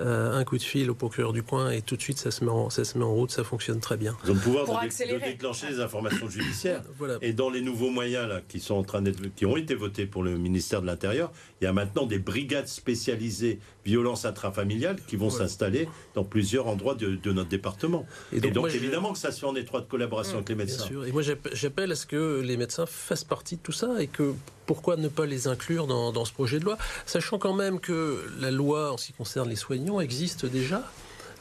un 0.00 0.44
coup 0.44 0.58
de 0.58 0.62
fil 0.62 0.90
au 0.90 0.94
procureur 0.94 1.32
du 1.32 1.42
coin 1.42 1.70
et 1.70 1.82
tout 1.82 1.96
de 1.96 2.02
suite 2.02 2.18
ça 2.18 2.30
se 2.30 2.44
met 2.44 2.50
en, 2.50 2.70
ça 2.70 2.84
se 2.84 2.98
met 2.98 3.04
en 3.04 3.12
route, 3.12 3.30
ça 3.30 3.44
fonctionne 3.44 3.80
très 3.80 3.96
bien. 3.96 4.16
Ils 4.24 4.30
ont 4.30 4.34
le 4.34 4.40
pouvoir 4.40 4.66
de, 4.66 5.24
déclencher 5.24 5.68
les 5.70 5.80
informations 5.80 6.28
judiciaires. 6.28 6.82
Et 7.22 7.32
dans 7.32 7.50
les 7.50 7.60
nouveaux 7.60 7.90
moyens 7.90 8.28
là, 8.28 8.40
qui, 8.46 8.60
sont 8.60 8.74
en 8.74 8.82
train 8.82 9.02
qui 9.36 9.46
ont 9.46 9.56
été 9.56 9.74
votés 9.74 10.06
pour 10.06 10.22
le 10.22 10.36
ministère 10.38 10.82
de 10.82 10.86
l'Intérieur, 10.86 11.32
il 11.60 11.64
y 11.64 11.66
a 11.66 11.72
maintenant 11.72 12.06
des 12.06 12.18
brigades 12.18 12.68
spécialisées 12.68 13.58
violences 13.84 14.24
intrafamiliales 14.24 14.96
qui 15.06 15.16
vont 15.16 15.30
s'installer 15.30 15.88
dans 16.14 16.24
plusieurs 16.24 16.66
endroits 16.66 16.94
de, 16.94 17.32
notre 17.32 17.48
département. 17.48 18.06
Et 18.32 18.40
donc, 18.40 18.74
évidemment 18.74 19.12
que 19.12 19.18
ça 19.18 19.30
se 19.30 19.40
fait 19.40 19.46
en 19.46 19.54
étroite 19.54 19.88
collaboration 19.88 20.36
avec 20.36 20.48
les 20.48 20.54
médecins. 20.54 20.88
Et 21.06 21.12
moi 21.12 21.22
j'appelle 21.52 21.92
à 21.92 21.94
ce 21.96 22.06
que 22.06 22.40
les 22.40 22.56
médecins 22.56 22.86
fassent 22.86 23.24
partie 23.24 23.56
de 23.56 23.62
tout 23.62 23.72
ça 23.72 24.02
et 24.02 24.06
que 24.06 24.34
pourquoi 24.66 24.96
ne 24.96 25.08
pas 25.08 25.26
les 25.26 25.48
inclure 25.48 25.86
dans, 25.86 26.12
dans 26.12 26.24
ce 26.24 26.32
projet 26.32 26.60
de 26.60 26.64
loi, 26.64 26.78
sachant 27.04 27.38
quand 27.38 27.54
même 27.54 27.80
que 27.80 28.24
la 28.40 28.50
loi 28.50 28.92
en 28.92 28.96
ce 28.96 29.06
qui 29.06 29.12
concerne 29.12 29.48
les 29.48 29.56
soignants 29.56 30.00
existe 30.00 30.46
déjà. 30.46 30.84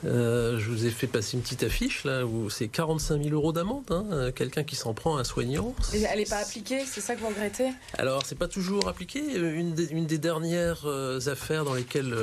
Euh, 0.06 0.58
je 0.58 0.70
vous 0.70 0.86
ai 0.86 0.90
fait 0.90 1.08
passer 1.08 1.36
une 1.36 1.44
petite 1.44 1.64
affiche 1.64 2.06
là 2.06 2.26
où 2.26 2.50
c'est 2.50 2.68
45 2.68 3.22
000 3.22 3.36
euros 3.36 3.52
d'amende. 3.52 3.84
Hein, 3.90 4.06
euh, 4.12 4.32
quelqu'un 4.32 4.64
qui 4.64 4.76
s'en 4.76 4.94
prend 4.94 5.18
à 5.18 5.22
un 5.22 5.24
soignant. 5.24 5.76
elle 5.94 6.20
n'est 6.20 6.26
pas 6.26 6.38
appliquée, 6.38 6.84
c'est 6.86 7.02
ça 7.02 7.16
que 7.16 7.20
vous 7.20 7.28
regrettez? 7.28 7.70
Alors, 7.98 8.26
c'est 8.26 8.38
pas 8.38 8.48
toujours 8.48 8.88
appliqué. 8.88 9.20
Une 9.20 9.74
des, 9.74 9.92
une 9.92 10.06
des 10.06 10.18
dernières 10.18 10.86
euh, 10.86 11.20
affaires 11.28 11.66
dans 11.66 11.74
lesquelles 11.74 12.16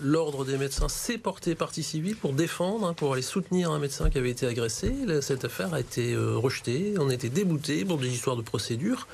l'ordre 0.00 0.44
des 0.44 0.56
médecins 0.56 0.88
s'est 0.88 1.18
porté 1.18 1.54
partie 1.54 1.82
civile 1.82 2.16
pour 2.16 2.32
défendre, 2.32 2.86
hein, 2.86 2.94
pour 2.94 3.12
aller 3.12 3.22
soutenir 3.22 3.70
un 3.72 3.78
médecin 3.78 4.08
qui 4.10 4.18
avait 4.18 4.30
été 4.30 4.46
agressé. 4.46 4.94
Cette 5.20 5.44
affaire 5.44 5.74
a 5.74 5.80
été 5.80 6.16
rejetée. 6.16 6.94
On 6.98 7.08
a 7.08 7.14
été 7.14 7.28
débouté 7.28 7.84
pour 7.84 7.98
des 7.98 8.08
histoires 8.08 8.36
de 8.36 8.42
procédure. 8.42 9.08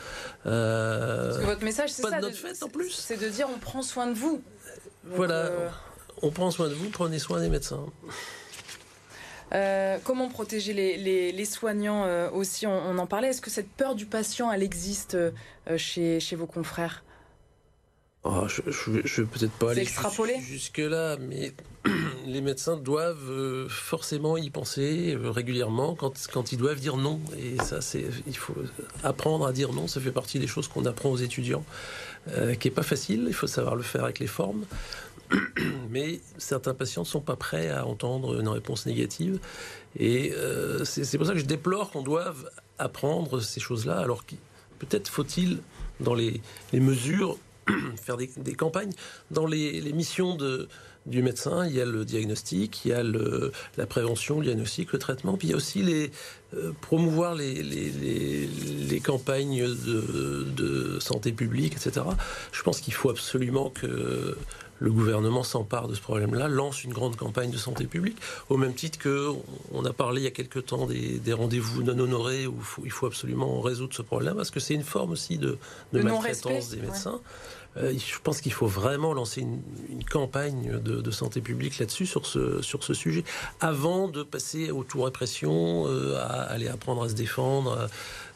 Parce 0.45 1.39
que 1.39 1.45
votre 1.45 1.65
message, 1.65 1.91
c'est 1.91 2.03
ça. 2.03 2.17
de 2.17 2.23
notre 2.23 2.37
fête 2.37 2.63
en 2.63 2.69
plus. 2.69 2.91
C'est 2.91 3.21
de 3.21 3.29
dire 3.29 3.49
on 3.55 3.59
prend 3.59 3.83
soin 3.83 4.07
de 4.07 4.15
vous. 4.15 4.43
voilà 5.05 5.51
on 6.23 6.31
prend 6.31 6.51
soin 6.51 6.69
de 6.69 6.75
vous, 6.75 6.89
prenez 6.89 7.19
soin 7.19 7.41
des 7.41 7.49
médecins. 7.49 7.85
Euh, 9.55 9.99
comment 10.03 10.29
protéger 10.29 10.73
les, 10.73 11.45
soignants 11.45 12.05
euh, 12.05 12.31
aussi 12.31 12.67
on, 12.67 12.99
en 12.99 13.07
parlait. 13.07 13.29
Est-ce 13.29 13.43
que 13.43 13.51
cette 13.51 13.69
peur 13.69 13.95
du 13.95 14.07
patient, 14.07 14.51
elle 14.51 14.63
existe 14.63 15.15
euh, 15.15 15.31
chez, 15.77 16.21
chez 16.21 16.37
vos 16.37 16.47
confrères? 16.47 17.05
Oh, 18.25 18.47
Je 18.49 18.91
ne 18.91 18.97
vais 18.97 19.25
peut-être 19.25 19.53
pas 19.53 19.73
aller 19.73 19.85
jusque-là, 20.41 21.17
mais 21.21 21.53
les 22.27 22.41
médecins 22.41 22.77
doivent 22.77 23.67
forcément 23.69 24.37
y 24.37 24.49
penser 24.49 25.19
régulièrement 25.21 25.97
quand, 25.97 26.15
quand 26.33 26.53
ils 26.53 26.59
doivent 26.59 26.79
dire 26.79 26.97
non. 26.97 27.21
Et 27.37 27.59
ça, 27.63 27.81
c'est 27.81 28.05
il 28.29 28.37
faut 28.37 28.55
apprendre 29.03 29.45
à 29.45 29.53
dire 29.53 29.73
non. 29.73 29.89
Ça 29.89 30.01
fait 30.01 30.13
partie 30.13 30.39
des 30.39 30.47
choses 30.47 30.69
qu'on 30.69 30.87
apprend 30.87 31.11
aux 31.11 31.17
étudiants, 31.17 31.65
qui 32.61 32.69
n'est 32.69 32.75
pas 32.75 32.85
facile. 32.85 33.25
Il 33.27 33.35
faut 33.35 33.49
savoir 33.49 33.75
le 33.75 33.83
faire 33.83 34.05
avec 34.05 34.21
les 34.21 34.29
formes. 34.29 34.65
mais 35.91 36.21
certains 36.39 36.75
patients 36.75 37.03
ne 37.03 37.07
sont 37.07 37.21
pas 37.21 37.37
prêts 37.37 37.71
à 37.71 37.87
entendre 37.87 38.41
une 38.41 38.49
réponse 38.49 38.87
négative. 38.87 39.39
Et 39.99 40.33
euh, 40.35 40.85
c'est 40.85 41.19
pour 41.19 41.27
ça 41.27 41.35
que 41.35 41.39
je 41.39 41.45
déplore 41.45 41.91
qu'on 41.91 42.03
doive 42.03 42.51
apprendre 42.79 43.41
ces 43.41 43.61
choses-là, 43.61 43.99
alors 43.99 44.25
que 44.27 44.35
peut-être 44.79 45.09
faut-il, 45.09 45.59
dans 46.01 46.15
les, 46.15 46.41
mesures, 46.73 47.37
faire 47.97 48.17
des, 48.17 48.55
campagnes. 48.55 48.93
Dans 49.31 49.47
les, 49.47 49.81
missions 49.93 50.35
de, 50.35 50.69
du 51.07 51.23
médecin, 51.23 51.67
il 51.67 51.75
y 51.75 51.81
a 51.81 51.85
le 51.85 52.05
diagnostic, 52.05 52.85
il 52.85 52.89
y 52.89 52.95
a 52.95 53.03
la 53.03 53.87
prévention, 53.87 54.41
le 54.41 54.47
diagnostic, 54.47 54.93
le 54.93 54.99
traitement, 54.99 55.37
puis 55.37 55.49
il 55.49 55.51
y 55.51 55.55
a 55.55 55.57
aussi 55.57 55.83
les, 55.83 56.11
euh, 56.55 56.73
promouvoir 56.81 57.35
les, 57.35 57.63
les, 57.63 59.01
campagnes 59.01 59.63
de, 59.63 60.47
de, 60.55 60.99
santé 61.01 61.33
publique, 61.33 61.75
etc. 61.75 62.07
Je 62.53 62.63
pense 62.63 62.81
qu'il 62.81 62.95
faut 62.95 63.11
absolument 63.11 63.71
que 63.71 64.37
le 64.83 64.91
gouvernement 64.91 65.45
s'empare 65.45 65.87
de 65.87 65.95
ce 65.95 66.01
problème-là, 66.01 66.49
lance 66.49 66.83
une 66.83 66.93
grande 66.93 67.17
campagne 67.17 67.51
de 67.51 67.57
santé 67.57 67.87
publique, 67.87 68.19
au 68.49 68.57
même 68.57 68.75
titre 68.75 68.99
que 68.99 69.31
on 69.73 69.85
a 69.85 69.93
parlé 69.93 70.23
il 70.23 70.25
y 70.25 70.29
a 70.29 70.33
quelque 70.33 70.59
temps 70.59 70.87
des, 70.87 71.33
rendez-vous 71.33 71.83
non 71.83 71.99
honorés 71.99 72.47
où 72.47 72.57
il 72.85 72.91
faut 72.91 73.07
absolument 73.07 73.61
résoudre 73.61 73.95
ce 73.95 74.03
problème, 74.03 74.35
parce 74.35 74.51
que 74.51 74.61
c'est 74.61 74.75
une 74.75 74.83
forme 74.83 75.13
aussi 75.13 75.39
de, 75.39 75.57
maltraitance 75.93 76.71
des 76.71 76.79
médecins. 76.79 77.21
Euh, 77.79 77.95
je 77.97 78.19
pense 78.23 78.43
qu'il 78.43 78.53
faut 78.53 78.67
vraiment 78.67 79.15
lancer 79.15 79.41
une, 79.41 80.05
campagne 80.05 80.79
de, 80.79 81.11
santé 81.11 81.41
publique 81.41 81.79
là-dessus, 81.79 82.07
sur 82.07 82.27
ce, 82.27 82.61
sur 82.61 82.85
ce 82.85 82.93
sujet, 82.93 83.25
avant 83.61 84.09
de 84.09 84.23
passer 84.23 84.71
au 84.71 84.85
tout 84.85 85.03
répression, 85.03 85.87
euh, 85.87 86.17
à 86.17 86.43
aller 86.43 86.69
apprendre 86.69 87.05
à 87.05 87.09
se 87.09 87.15
défendre. 87.15 87.89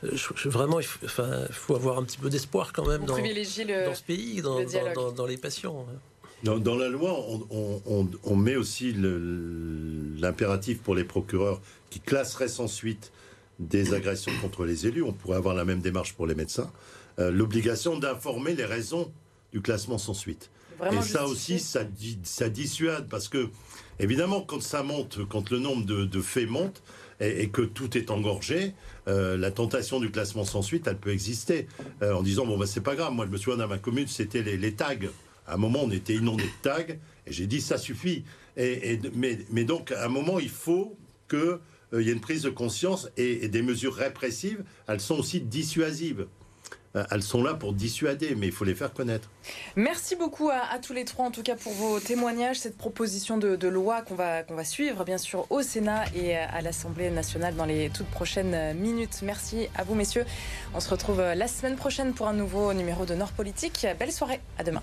Euh, 0.04 0.16
vraiment, 0.46 0.80
il 0.80 0.86
faut, 0.86 1.74
avoir 1.74 1.98
un 1.98 2.04
petit 2.04 2.18
peu 2.18 2.30
d'espoir 2.30 2.72
quand 2.72 2.86
même 2.86 3.04
dans, 3.04 3.16
ce 3.16 4.02
pays, 4.02 4.40
dans, 4.40 5.12
dans, 5.12 5.26
les 5.26 5.36
patients. 5.36 5.86
Dans, 6.46 6.76
la 6.76 6.88
loi, 6.88 7.26
on, 7.50 8.36
met 8.36 8.56
aussi 8.56 8.94
l'impératif 10.18 10.78
pour 10.78 10.94
les 10.94 11.04
procureurs 11.04 11.60
qui 11.90 12.00
classeraient 12.00 12.48
sans 12.48 12.68
suite 12.68 13.12
des 13.58 13.94
agressions 13.94 14.32
contre 14.40 14.64
les 14.64 14.86
élus. 14.86 15.02
On 15.02 15.12
pourrait 15.12 15.36
avoir 15.36 15.54
la 15.54 15.64
même 15.64 15.80
démarche 15.80 16.14
pour 16.14 16.26
les 16.26 16.34
médecins. 16.34 16.70
L'obligation 17.18 17.98
d'informer 17.98 18.54
les 18.54 18.64
raisons 18.64 19.10
du 19.52 19.62
classement 19.62 19.98
sans 19.98 20.14
suite. 20.14 20.50
et 20.92 21.02
ça 21.02 21.26
aussi, 21.26 21.58
ça, 21.58 21.80
ça, 22.22 22.48
dissuade 22.48 23.08
parce 23.08 23.28
que, 23.28 23.48
évidemment, 23.98 24.42
quand 24.42 24.62
ça 24.62 24.82
monte, 24.82 25.20
quand 25.28 25.50
le 25.50 25.58
nombre 25.58 25.84
de, 25.86 26.20
faits 26.20 26.48
monte 26.48 26.82
et, 27.20 27.48
que 27.48 27.62
tout 27.62 27.96
est 27.96 28.10
engorgé, 28.10 28.74
euh, 29.08 29.36
la 29.36 29.50
tentation 29.50 30.00
du 30.00 30.10
classement 30.10 30.44
sans 30.44 30.62
suite, 30.62 30.86
elle 30.86 30.98
peut 30.98 31.12
exister. 31.12 31.66
Euh, 32.02 32.12
en 32.12 32.22
disant, 32.22 32.44
bon, 32.44 32.58
bah, 32.58 32.66
c'est 32.66 32.82
pas 32.82 32.94
grave. 32.94 33.12
Moi, 33.14 33.24
je 33.26 33.30
me 33.30 33.38
souviens 33.38 33.56
dans 33.56 33.68
ma 33.68 33.78
commune, 33.78 34.06
c'était 34.08 34.42
les, 34.42 34.74
tags. 34.74 34.94
À 35.46 35.54
un 35.54 35.56
moment, 35.56 35.80
on 35.82 35.90
était 35.90 36.14
inondé 36.14 36.44
de 36.44 36.62
tags 36.62 36.94
et 37.26 37.32
j'ai 37.32 37.46
dit, 37.46 37.60
ça 37.60 37.78
suffit. 37.78 38.24
Et, 38.56 38.98
mais, 39.14 39.64
donc, 39.64 39.92
à 39.92 40.04
un 40.04 40.08
moment, 40.08 40.38
il 40.38 40.48
faut 40.48 40.96
qu'il 41.28 41.38
euh, 41.38 42.02
y 42.02 42.08
ait 42.08 42.12
une 42.12 42.20
prise 42.20 42.42
de 42.42 42.50
conscience 42.50 43.08
et 43.16 43.48
des 43.48 43.62
mesures 43.62 43.94
répressives, 43.94 44.64
elles 44.86 45.00
sont 45.00 45.18
aussi 45.18 45.40
dissuasives. 45.40 46.26
Euh, 46.96 47.04
elles 47.10 47.22
sont 47.22 47.42
là 47.42 47.54
pour 47.54 47.74
dissuader, 47.74 48.34
mais 48.34 48.46
il 48.46 48.52
faut 48.52 48.64
les 48.64 48.74
faire 48.74 48.92
connaître. 48.92 49.28
Merci 49.76 50.16
beaucoup 50.16 50.48
à, 50.48 50.78
tous 50.78 50.92
les 50.92 51.04
trois, 51.04 51.26
en 51.26 51.30
tout 51.30 51.42
cas 51.42 51.54
pour 51.54 51.72
vos 51.72 52.00
témoignages, 52.00 52.58
cette 52.58 52.78
proposition 52.78 53.36
de, 53.36 53.68
loi 53.68 54.02
qu'on 54.02 54.14
va, 54.14 54.42
qu'on 54.42 54.54
va 54.54 54.64
suivre, 54.64 55.04
bien 55.04 55.18
sûr, 55.18 55.46
au 55.50 55.62
Sénat 55.62 56.04
et 56.14 56.36
à 56.36 56.62
l'Assemblée 56.62 57.10
nationale 57.10 57.54
dans 57.54 57.66
les 57.66 57.90
toutes 57.90 58.06
prochaines 58.06 58.74
minutes. 58.74 59.20
Merci 59.22 59.68
à 59.74 59.84
vous, 59.84 59.94
messieurs. 59.94 60.24
On 60.74 60.80
se 60.80 60.88
retrouve 60.88 61.20
la 61.20 61.48
semaine 61.48 61.76
prochaine 61.76 62.14
pour 62.14 62.28
un 62.28 62.34
nouveau 62.34 62.72
numéro 62.72 63.04
de 63.04 63.14
Nord 63.14 63.32
Politique. 63.32 63.86
Belle 63.98 64.12
soirée, 64.12 64.40
à 64.58 64.64
demain. 64.64 64.82